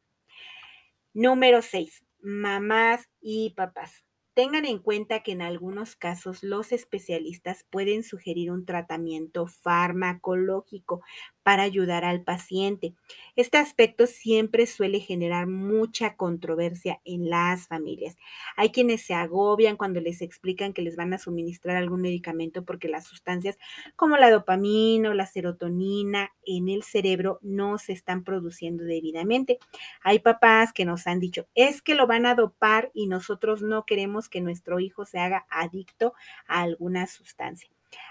Número 1.12 1.62
6. 1.62 2.04
Mamás 2.20 3.08
y 3.20 3.50
papás. 3.50 4.04
Tengan 4.34 4.64
en 4.64 4.80
cuenta 4.80 5.22
que 5.22 5.30
en 5.30 5.42
algunos 5.42 5.94
casos 5.94 6.42
los 6.42 6.72
especialistas 6.72 7.64
pueden 7.70 8.02
sugerir 8.02 8.50
un 8.50 8.66
tratamiento 8.66 9.46
farmacológico 9.46 11.02
para 11.44 11.62
ayudar 11.62 12.04
al 12.04 12.22
paciente. 12.22 12.94
Este 13.36 13.58
aspecto 13.58 14.06
siempre 14.06 14.66
suele 14.66 14.98
generar 14.98 15.46
mucha 15.46 16.16
controversia 16.16 17.00
en 17.04 17.28
las 17.28 17.68
familias. 17.68 18.16
Hay 18.56 18.70
quienes 18.70 19.02
se 19.02 19.14
agobian 19.14 19.76
cuando 19.76 20.00
les 20.00 20.22
explican 20.22 20.72
que 20.72 20.82
les 20.82 20.96
van 20.96 21.12
a 21.12 21.18
suministrar 21.18 21.76
algún 21.76 22.00
medicamento 22.00 22.64
porque 22.64 22.88
las 22.88 23.04
sustancias 23.04 23.58
como 23.94 24.16
la 24.16 24.30
dopamina 24.30 25.10
o 25.10 25.14
la 25.14 25.26
serotonina 25.26 26.32
en 26.46 26.68
el 26.70 26.82
cerebro 26.82 27.38
no 27.42 27.76
se 27.78 27.92
están 27.92 28.24
produciendo 28.24 28.82
debidamente. 28.84 29.58
Hay 30.02 30.20
papás 30.20 30.72
que 30.72 30.86
nos 30.86 31.06
han 31.06 31.20
dicho, 31.20 31.46
es 31.54 31.82
que 31.82 31.94
lo 31.94 32.06
van 32.06 32.24
a 32.24 32.34
dopar 32.34 32.90
y 32.94 33.06
nosotros 33.06 33.60
no 33.60 33.84
queremos 33.84 34.30
que 34.30 34.40
nuestro 34.40 34.80
hijo 34.80 35.04
se 35.04 35.18
haga 35.18 35.46
adicto 35.50 36.14
a 36.46 36.62
alguna 36.62 37.06
sustancia. 37.06 37.68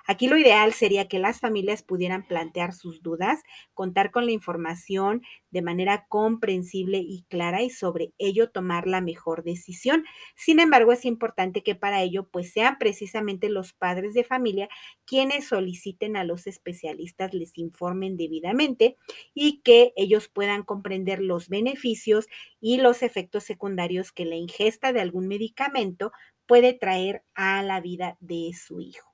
Aquí 0.07 0.27
lo 0.27 0.37
ideal 0.37 0.73
sería 0.73 1.07
que 1.07 1.19
las 1.19 1.39
familias 1.39 1.83
pudieran 1.83 2.27
plantear 2.27 2.73
sus 2.73 3.01
dudas, 3.01 3.41
contar 3.73 4.11
con 4.11 4.25
la 4.25 4.31
información 4.31 5.21
de 5.51 5.61
manera 5.61 6.05
comprensible 6.09 6.97
y 6.99 7.25
clara 7.29 7.61
y 7.63 7.69
sobre 7.69 8.13
ello 8.17 8.49
tomar 8.49 8.87
la 8.87 9.01
mejor 9.01 9.43
decisión. 9.43 10.03
Sin 10.35 10.59
embargo, 10.59 10.91
es 10.91 11.05
importante 11.05 11.63
que 11.63 11.75
para 11.75 12.01
ello 12.01 12.27
pues 12.29 12.51
sean 12.51 12.77
precisamente 12.79 13.49
los 13.49 13.73
padres 13.73 14.13
de 14.13 14.23
familia 14.23 14.69
quienes 15.05 15.47
soliciten 15.47 16.17
a 16.17 16.23
los 16.23 16.47
especialistas 16.47 17.33
les 17.33 17.57
informen 17.57 18.17
debidamente 18.17 18.97
y 19.33 19.61
que 19.61 19.93
ellos 19.95 20.27
puedan 20.27 20.63
comprender 20.63 21.21
los 21.21 21.49
beneficios 21.49 22.27
y 22.59 22.77
los 22.77 23.03
efectos 23.03 23.43
secundarios 23.43 24.11
que 24.11 24.25
la 24.25 24.35
ingesta 24.35 24.93
de 24.93 25.01
algún 25.01 25.27
medicamento 25.27 26.11
puede 26.45 26.73
traer 26.73 27.23
a 27.35 27.61
la 27.63 27.79
vida 27.81 28.17
de 28.19 28.51
su 28.53 28.79
hijo. 28.81 29.12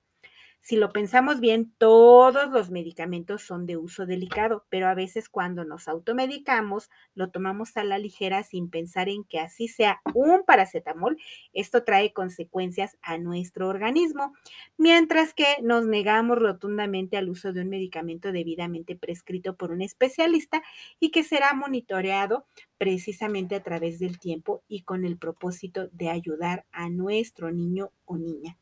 Si 0.62 0.76
lo 0.76 0.91
pensamos 0.91 1.39
bien, 1.39 1.74
todos 1.78 2.52
los 2.52 2.69
medicamentos 2.69 3.41
son 3.41 3.65
de 3.65 3.78
uso 3.78 4.06
delicado, 4.06 4.65
pero 4.69 4.88
a 4.88 4.93
veces 4.93 5.30
cuando 5.30 5.63
nos 5.63 5.88
automedicamos, 5.88 6.89
lo 7.15 7.32
tomamos 7.32 7.76
a 7.78 7.84
la 7.84 7.98
ligera 7.98 8.43
sin 8.43 8.69
pensar 8.69 9.10
en 9.10 9.24
que 9.24 9.39
así 9.39 9.67
sea 9.67 10.02
un 10.13 10.43
paracetamol, 10.45 11.17
esto 11.54 11.84
trae 11.84 12.13
consecuencias 12.13 12.98
a 13.02 13.17
nuestro 13.17 13.67
organismo, 13.67 14.34
mientras 14.78 15.34
que 15.34 15.45
nos 15.63 15.86
negamos 15.88 16.38
rotundamente 16.38 17.17
al 17.17 17.30
uso 17.30 17.54
de 17.54 17.62
un 17.62 17.69
medicamento 17.69 18.32
debidamente 18.32 18.95
prescrito 18.95 19.56
por 19.56 19.72
un 19.72 19.82
especialista 19.82 20.62
y 21.00 21.10
que 21.12 21.24
será 21.24 21.54
monitoreado 21.54 22.45
precisamente 22.78 23.56
a 23.56 23.63
través 23.63 23.98
del 23.98 24.19
tiempo 24.19 24.63
y 24.67 24.82
con 24.84 25.06
el 25.06 25.17
propósito 25.17 25.88
de 25.93 26.10
ayudar 26.10 26.65
a 26.72 26.89
nuestro 26.89 27.50
niño 27.52 27.91
o 28.06 28.17
niña. 28.17 28.58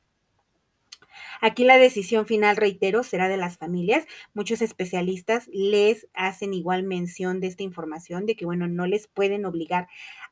Aquí 1.42 1.64
la 1.64 1.78
decisión 1.78 2.26
final, 2.26 2.58
reitero, 2.58 3.04
será 3.04 3.30
de 3.30 3.38
las 3.38 3.58
familias. 3.58 4.06
Muchos 4.34 4.62
especialistas 4.62 5.48
les 5.52 6.08
hacen 6.14 6.54
igual 6.54 6.84
mención 6.84 7.40
de 7.40 7.48
esta 7.48 7.64
información, 7.64 8.26
de 8.26 8.36
que, 8.36 8.46
bueno, 8.46 8.68
no 8.68 8.88
les 8.88 9.08
pueden 9.08 9.46
obligar 9.46 9.88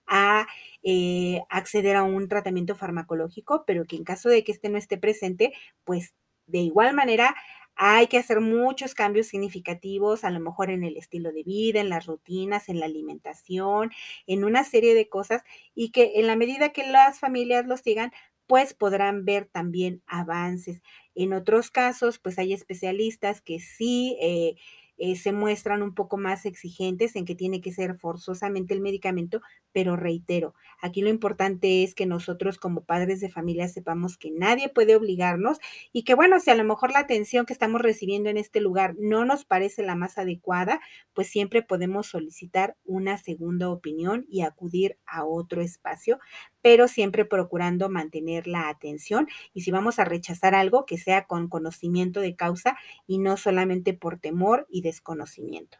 a 0.08 0.48
eh, 0.84 1.42
acceder 1.50 1.96
a 1.96 2.04
un 2.04 2.28
tratamiento 2.28 2.76
farmacológico, 2.76 3.64
pero 3.66 3.86
que 3.86 3.96
en 3.96 4.04
caso 4.04 4.30
de 4.30 4.44
que 4.44 4.52
este 4.52 4.70
no 4.70 4.78
esté 4.78 4.98
presente, 4.98 5.54
pues 5.84 6.14
de 6.48 6.60
igual 6.60 6.94
manera 6.94 7.36
hay 7.76 8.08
que 8.08 8.18
hacer 8.18 8.40
muchos 8.40 8.94
cambios 8.96 9.28
significativos, 9.28 10.24
a 10.24 10.30
lo 10.30 10.40
mejor 10.40 10.70
en 10.70 10.84
el 10.84 10.96
estilo 10.96 11.32
de 11.34 11.44
vida, 11.44 11.82
en 11.82 11.90
las 11.90 12.06
rutinas, 12.06 12.70
en 12.70 12.80
la 12.80 12.86
alimentación, 12.86 13.92
en 14.28 14.46
una 14.46 14.64
serie 14.64 14.96
de 14.96 15.10
cosas, 15.10 15.44
y 15.74 15.92
que 15.92 16.14
en 16.16 16.28
la 16.28 16.38
medida 16.38 16.70
que 16.70 16.88
las 16.88 17.20
familias 17.20 17.66
los 17.66 17.82
sigan, 17.82 18.12
pues 18.48 18.74
podrán 18.74 19.26
ver 19.26 19.46
también 19.48 20.04
avances. 20.08 20.82
En 21.16 21.34
otros 21.34 21.72
casos, 21.72 22.20
pues 22.20 22.40
hay 22.40 22.54
especialistas 22.54 23.42
que 23.42 23.60
sí 23.60 24.18
eh, 24.22 24.56
eh, 24.98 25.16
se 25.16 25.32
muestran 25.34 25.82
un 25.84 25.94
poco 25.96 26.18
más 26.18 26.46
exigentes 26.46 27.16
en 27.16 27.26
que 27.26 27.36
tiene 27.36 27.62
que 27.62 27.72
ser 27.74 27.98
forzosamente 27.98 28.74
el 28.74 28.82
medicamento, 28.82 29.42
pero 29.76 29.98
reitero, 29.98 30.54
aquí 30.82 31.02
lo 31.02 31.10
importante 31.10 31.84
es 31.84 31.96
que 31.96 32.06
nosotros 32.06 32.58
como 32.58 32.86
padres 32.86 33.20
de 33.20 33.28
familia 33.28 33.68
sepamos 33.68 34.18
que 34.18 34.32
nadie 34.32 34.70
puede 34.70 34.96
obligarnos 34.96 35.58
y 35.92 36.04
que 36.04 36.14
bueno, 36.14 36.40
si 36.40 36.50
a 36.50 36.56
lo 36.56 36.64
mejor 36.64 36.94
la 36.94 37.00
atención 37.00 37.46
que 37.46 37.52
estamos 37.52 37.82
recibiendo 37.82 38.30
en 38.30 38.38
este 38.38 38.62
lugar 38.62 38.96
no 38.98 39.26
nos 39.26 39.44
parece 39.44 39.84
la 39.84 39.96
más 39.96 40.18
adecuada, 40.18 40.80
pues 41.14 41.28
siempre 41.28 41.62
podemos 41.62 42.08
solicitar 42.08 42.78
una 42.86 43.18
segunda 43.18 43.70
opinión 43.70 44.26
y 44.30 44.44
acudir 44.44 44.98
a 45.06 45.26
otro 45.26 45.62
espacio, 45.62 46.20
pero 46.62 46.88
siempre 46.88 47.26
procurando 47.26 47.90
mantener 47.90 48.48
la 48.48 48.70
atención 48.70 49.28
y 49.54 49.64
si 49.64 49.72
vamos 49.72 50.00
a 50.00 50.06
rechazar 50.06 50.56
algo, 50.56 50.86
que 50.86 50.98
sea 50.98 51.26
con 51.26 51.50
conocimiento 51.50 52.22
de 52.22 52.38
causa 52.38 52.78
y 53.08 53.18
no 53.18 53.36
solamente 53.36 53.94
por 53.94 54.20
temor 54.20 54.68
y 54.70 54.84
desconocimiento. 54.84 55.80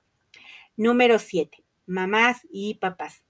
Número 0.76 1.18
7. 1.18 1.64
Mamás 1.86 2.46
y 2.52 2.74
papás. 2.74 3.25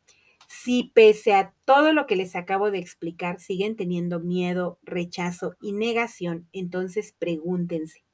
Si 0.64 0.92
pese 0.96 1.34
a 1.34 1.54
todo 1.66 1.92
lo 1.92 2.08
que 2.08 2.16
les 2.16 2.36
acabo 2.36 2.72
de 2.72 2.80
explicar 2.80 3.40
siguen 3.42 3.76
teniendo 3.76 4.22
miedo, 4.22 4.80
rechazo 4.84 5.56
y 5.60 5.74
negación, 5.74 6.48
entonces 6.54 7.14
pregúntense, 7.20 8.06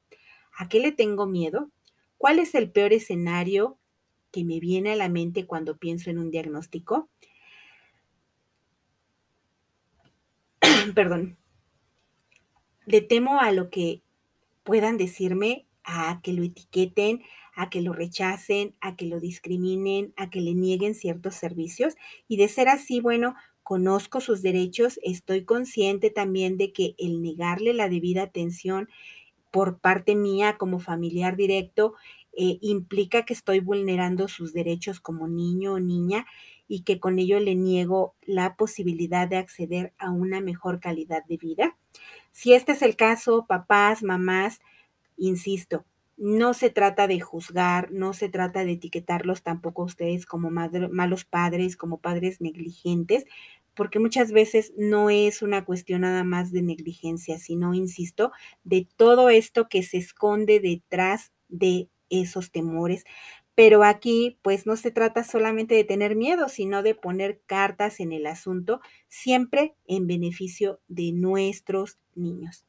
¿a 0.58 0.68
qué 0.68 0.80
le 0.80 0.90
tengo 0.90 1.26
miedo? 1.26 1.70
¿Cuál 2.18 2.40
es 2.40 2.54
el 2.56 2.70
peor 2.70 2.92
escenario 2.92 3.78
que 4.32 4.44
me 4.44 4.58
viene 4.58 4.92
a 4.92 4.96
la 4.96 5.08
mente 5.08 5.46
cuando 5.46 5.76
pienso 5.76 6.10
en 6.10 6.18
un 6.18 6.30
diagnóstico? 6.30 7.08
Perdón. 10.94 11.38
Le 12.86 13.00
temo 13.02 13.40
a 13.40 13.52
lo 13.52 13.70
que 13.70 14.02
puedan 14.64 14.96
decirme, 14.96 15.66
a 15.84 16.20
que 16.22 16.32
lo 16.32 16.42
etiqueten, 16.42 17.22
a 17.54 17.70
que 17.70 17.82
lo 17.82 17.92
rechacen, 17.92 18.74
a 18.80 18.96
que 18.96 19.06
lo 19.06 19.20
discriminen, 19.20 20.12
a 20.16 20.30
que 20.30 20.40
le 20.40 20.54
nieguen 20.54 20.94
ciertos 20.94 21.34
servicios. 21.34 21.94
Y 22.28 22.36
de 22.36 22.48
ser 22.48 22.68
así, 22.68 23.00
bueno, 23.00 23.34
conozco 23.62 24.20
sus 24.20 24.42
derechos, 24.42 24.98
estoy 25.02 25.44
consciente 25.44 26.10
también 26.10 26.56
de 26.56 26.72
que 26.72 26.94
el 26.98 27.22
negarle 27.22 27.74
la 27.74 27.88
debida 27.88 28.22
atención 28.22 28.88
por 29.50 29.78
parte 29.78 30.16
mía 30.16 30.56
como 30.58 30.80
familiar 30.80 31.36
directo 31.36 31.94
eh, 32.32 32.58
implica 32.62 33.24
que 33.24 33.34
estoy 33.34 33.60
vulnerando 33.60 34.26
sus 34.26 34.52
derechos 34.52 35.00
como 35.00 35.28
niño 35.28 35.74
o 35.74 35.80
niña 35.80 36.26
y 36.66 36.82
que 36.82 36.98
con 36.98 37.18
ello 37.18 37.38
le 37.38 37.54
niego 37.54 38.14
la 38.22 38.56
posibilidad 38.56 39.28
de 39.28 39.36
acceder 39.36 39.92
a 39.98 40.10
una 40.10 40.40
mejor 40.40 40.80
calidad 40.80 41.22
de 41.26 41.36
vida. 41.36 41.76
Si 42.30 42.54
este 42.54 42.72
es 42.72 42.80
el 42.80 42.96
caso, 42.96 43.44
papás, 43.46 44.02
mamás, 44.02 44.60
insisto, 45.18 45.84
no 46.16 46.54
se 46.54 46.70
trata 46.70 47.06
de 47.08 47.20
juzgar, 47.20 47.90
no 47.92 48.12
se 48.12 48.28
trata 48.28 48.64
de 48.64 48.72
etiquetarlos 48.72 49.42
tampoco 49.42 49.82
a 49.82 49.86
ustedes 49.86 50.26
como 50.26 50.50
malos 50.50 51.24
padres, 51.24 51.76
como 51.76 51.98
padres 52.00 52.40
negligentes, 52.40 53.24
porque 53.74 53.98
muchas 53.98 54.32
veces 54.32 54.72
no 54.76 55.10
es 55.10 55.42
una 55.42 55.64
cuestión 55.64 56.02
nada 56.02 56.24
más 56.24 56.52
de 56.52 56.62
negligencia, 56.62 57.38
sino, 57.38 57.74
insisto, 57.74 58.32
de 58.64 58.86
todo 58.96 59.30
esto 59.30 59.68
que 59.68 59.82
se 59.82 59.96
esconde 59.98 60.60
detrás 60.60 61.32
de 61.48 61.88
esos 62.10 62.50
temores. 62.52 63.04
Pero 63.54 63.84
aquí, 63.84 64.38
pues 64.42 64.66
no 64.66 64.76
se 64.76 64.90
trata 64.90 65.24
solamente 65.24 65.74
de 65.74 65.84
tener 65.84 66.16
miedo, 66.16 66.48
sino 66.48 66.82
de 66.82 66.94
poner 66.94 67.40
cartas 67.46 68.00
en 68.00 68.12
el 68.12 68.26
asunto, 68.26 68.80
siempre 69.08 69.74
en 69.86 70.06
beneficio 70.06 70.80
de 70.88 71.12
nuestros 71.12 71.98
niños. 72.14 72.64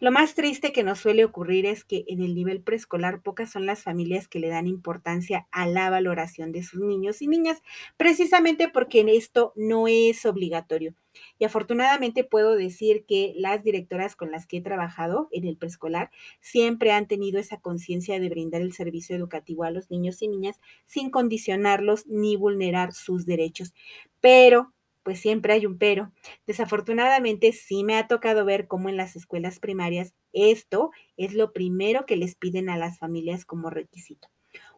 Lo 0.00 0.10
más 0.12 0.34
triste 0.34 0.72
que 0.72 0.82
nos 0.82 0.98
suele 0.98 1.24
ocurrir 1.24 1.66
es 1.66 1.84
que 1.84 2.04
en 2.08 2.20
el 2.20 2.34
nivel 2.34 2.62
preescolar 2.62 3.22
pocas 3.22 3.50
son 3.50 3.66
las 3.66 3.82
familias 3.82 4.28
que 4.28 4.38
le 4.38 4.48
dan 4.48 4.66
importancia 4.66 5.46
a 5.50 5.66
la 5.66 5.90
valoración 5.90 6.52
de 6.52 6.62
sus 6.62 6.80
niños 6.80 7.22
y 7.22 7.28
niñas, 7.28 7.62
precisamente 7.96 8.68
porque 8.68 9.00
en 9.00 9.08
esto 9.08 9.52
no 9.56 9.88
es 9.88 10.26
obligatorio. 10.26 10.94
Y 11.38 11.44
afortunadamente 11.44 12.24
puedo 12.24 12.56
decir 12.56 13.04
que 13.06 13.34
las 13.36 13.62
directoras 13.62 14.16
con 14.16 14.30
las 14.32 14.46
que 14.46 14.58
he 14.58 14.60
trabajado 14.60 15.28
en 15.30 15.46
el 15.46 15.56
preescolar 15.56 16.10
siempre 16.40 16.92
han 16.92 17.06
tenido 17.06 17.38
esa 17.38 17.60
conciencia 17.60 18.18
de 18.18 18.28
brindar 18.28 18.62
el 18.62 18.72
servicio 18.72 19.16
educativo 19.16 19.64
a 19.64 19.70
los 19.70 19.90
niños 19.90 20.20
y 20.22 20.28
niñas 20.28 20.60
sin 20.84 21.10
condicionarlos 21.10 22.06
ni 22.06 22.36
vulnerar 22.36 22.92
sus 22.92 23.26
derechos. 23.26 23.74
Pero 24.20 24.73
pues 25.04 25.20
siempre 25.20 25.52
hay 25.52 25.66
un 25.66 25.78
pero. 25.78 26.12
Desafortunadamente 26.46 27.52
sí 27.52 27.84
me 27.84 27.96
ha 27.96 28.08
tocado 28.08 28.44
ver 28.44 28.66
cómo 28.66 28.88
en 28.88 28.96
las 28.96 29.14
escuelas 29.14 29.60
primarias 29.60 30.14
esto 30.32 30.90
es 31.16 31.34
lo 31.34 31.52
primero 31.52 32.06
que 32.06 32.16
les 32.16 32.34
piden 32.34 32.68
a 32.68 32.76
las 32.76 32.98
familias 32.98 33.44
como 33.44 33.70
requisito. 33.70 34.28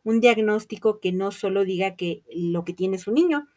Un 0.05 0.21
diagnóstico 0.21 1.01
que 1.01 1.13
no 1.13 1.33
solo 1.33 1.65
diga 1.65 1.97
que 1.97 2.23
lo 2.33 2.65
que 2.65 2.73
tiene 2.73 2.99
su 2.99 3.13
niño, 3.13 3.49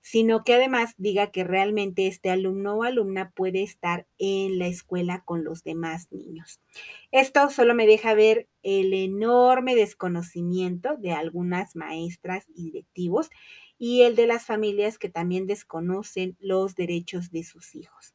sino 0.00 0.44
que 0.44 0.54
además 0.54 0.94
diga 0.96 1.30
que 1.30 1.44
realmente 1.44 2.06
este 2.06 2.30
alumno 2.30 2.76
o 2.76 2.82
alumna 2.82 3.30
puede 3.34 3.62
estar 3.62 4.06
en 4.18 4.58
la 4.58 4.66
escuela 4.66 5.22
con 5.24 5.44
los 5.44 5.62
demás 5.64 6.08
niños. 6.10 6.60
Esto 7.10 7.50
solo 7.50 7.74
me 7.74 7.86
deja 7.86 8.14
ver 8.14 8.48
el 8.62 8.94
enorme 8.94 9.74
desconocimiento 9.74 10.96
de 10.96 11.12
algunas 11.12 11.76
maestras 11.76 12.46
y 12.54 12.64
directivos 12.64 13.28
y 13.78 14.02
el 14.02 14.16
de 14.16 14.26
las 14.26 14.44
familias 14.46 14.98
que 14.98 15.08
también 15.08 15.46
desconocen 15.46 16.36
los 16.40 16.74
derechos 16.74 17.30
de 17.30 17.44
sus 17.44 17.74
hijos. 17.74 18.14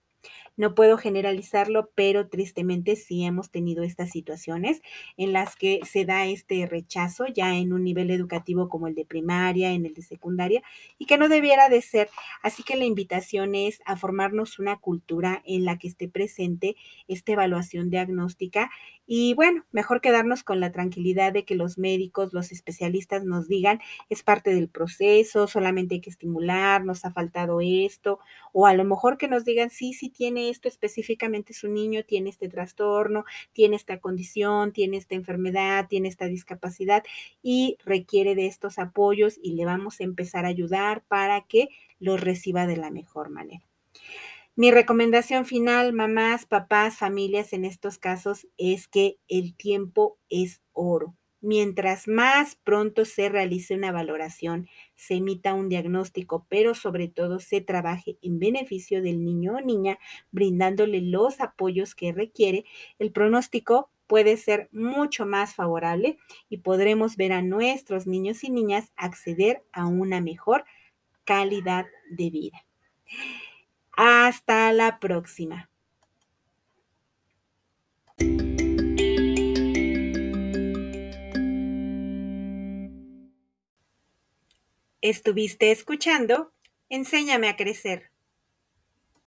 No 0.56 0.76
puedo 0.76 0.98
generalizarlo, 0.98 1.90
pero 1.96 2.28
tristemente 2.30 2.96
sí 2.96 3.24
hemos 3.26 3.50
tenido 3.50 3.84
estas 3.84 4.12
situaciones 4.12 4.82
en 5.18 5.34
las 5.34 5.56
que 5.56 5.80
se 5.84 6.06
da 6.06 6.26
este 6.26 6.66
rechazo 6.68 7.26
ya 7.28 7.56
en 7.56 7.74
un 7.74 7.84
nivel 7.84 8.12
educativo 8.12 8.70
como 8.70 8.88
el 8.88 8.96
de 8.96 9.06
primaria, 9.06 9.72
en 9.72 9.86
el 9.86 9.94
de 9.94 10.02
secundaria, 10.04 10.62
y 10.98 11.06
que 11.06 11.18
no 11.18 11.30
debiera 11.30 11.70
de 11.70 11.82
ser. 11.82 12.10
Así 12.42 12.64
que 12.64 12.76
la 12.76 12.86
invitación 12.86 13.56
es 13.56 13.82
a 13.86 13.96
formarnos 13.98 14.60
una 14.60 14.78
cultura 14.78 15.42
en 15.46 15.66
la 15.66 15.78
que 15.78 15.88
esté 15.88 16.08
presente 16.08 16.76
esta 17.08 17.32
evaluación 17.34 17.90
diagnóstica 17.90 18.70
y 19.06 19.34
bueno, 19.34 19.66
mejor 19.72 20.00
quedarnos 20.02 20.44
con 20.44 20.60
la 20.62 20.72
tranquilidad 20.72 21.34
de 21.34 21.44
que 21.44 21.56
los 21.56 21.78
médicos, 21.78 22.32
los 22.34 22.52
especialistas 22.54 23.26
nos 23.26 23.48
digan, 23.48 23.80
es 24.10 24.24
parte 24.24 24.56
del 24.56 24.70
proceso, 24.70 25.48
solamente 25.48 25.96
hay 25.96 26.02
que 26.02 26.10
estimular, 26.10 26.86
nos 26.86 27.04
ha 27.04 27.12
faltado 27.12 27.60
esto, 27.62 28.20
o 28.54 28.66
a 28.66 28.74
lo 28.74 28.86
mejor 28.86 29.18
que 29.18 29.28
nos 29.28 29.44
digan, 29.44 29.70
sí, 29.70 29.94
sí 29.94 30.10
tiene 30.10 30.43
esto 30.50 30.68
específicamente 30.68 31.54
su 31.54 31.68
niño, 31.68 32.04
tiene 32.04 32.30
este 32.30 32.50
trastorno, 32.50 33.26
tiene 33.52 33.76
esta 33.76 34.00
condición, 34.00 34.72
tiene 34.72 34.98
esta 34.98 35.16
enfermedad, 35.16 35.88
tiene 35.88 36.08
esta 36.08 36.26
discapacidad 36.26 37.04
y 37.42 37.78
requiere 37.86 38.36
de 38.36 38.48
estos 38.48 38.80
apoyos 38.80 39.40
y 39.42 39.54
le 39.54 39.66
vamos 39.66 40.00
a 40.00 40.04
empezar 40.04 40.46
a 40.46 40.50
ayudar 40.50 41.04
para 41.08 41.42
que 41.42 41.70
los 42.00 42.22
reciba 42.22 42.68
de 42.68 42.78
la 42.78 42.92
mejor 42.92 43.30
manera. 43.30 43.64
Mi 44.56 44.70
recomendación 44.70 45.46
final, 45.46 45.94
mamás, 45.94 46.46
papás, 46.46 46.98
familias 46.98 47.54
en 47.54 47.66
estos 47.66 47.98
casos, 47.98 48.48
es 48.58 48.88
que 48.88 49.18
el 49.28 49.56
tiempo 49.56 50.20
es 50.30 50.62
oro. 50.74 51.16
Mientras 51.46 52.08
más 52.08 52.56
pronto 52.56 53.04
se 53.04 53.28
realice 53.28 53.76
una 53.76 53.92
valoración, 53.92 54.70
se 54.96 55.16
emita 55.16 55.54
un 55.54 55.68
diagnóstico, 55.68 56.46
pero 56.50 56.74
sobre 56.74 57.10
todo 57.10 57.40
se 57.40 57.60
trabaje 57.60 58.18
en 58.22 58.40
beneficio 58.40 59.02
del 59.02 59.26
niño 59.26 59.56
o 59.58 59.62
niña, 59.62 60.00
brindándole 60.32 61.02
los 61.02 61.42
apoyos 61.42 61.96
que 61.96 62.14
requiere, 62.14 62.64
el 62.98 63.12
pronóstico 63.12 63.90
puede 64.08 64.38
ser 64.38 64.70
mucho 64.72 65.26
más 65.26 65.54
favorable 65.54 66.18
y 66.48 66.60
podremos 66.60 67.18
ver 67.18 67.34
a 67.34 67.42
nuestros 67.42 68.08
niños 68.08 68.44
y 68.46 68.50
niñas 68.50 68.94
acceder 68.96 69.64
a 69.74 69.86
una 69.86 70.22
mejor 70.22 70.64
calidad 71.26 71.88
de 72.10 72.30
vida. 72.30 72.66
Hasta 73.98 74.72
la 74.72 75.00
próxima. 75.00 75.70
Estuviste 85.04 85.70
escuchando 85.72 86.54
Enséñame 86.88 87.50
a 87.50 87.58
crecer 87.58 88.13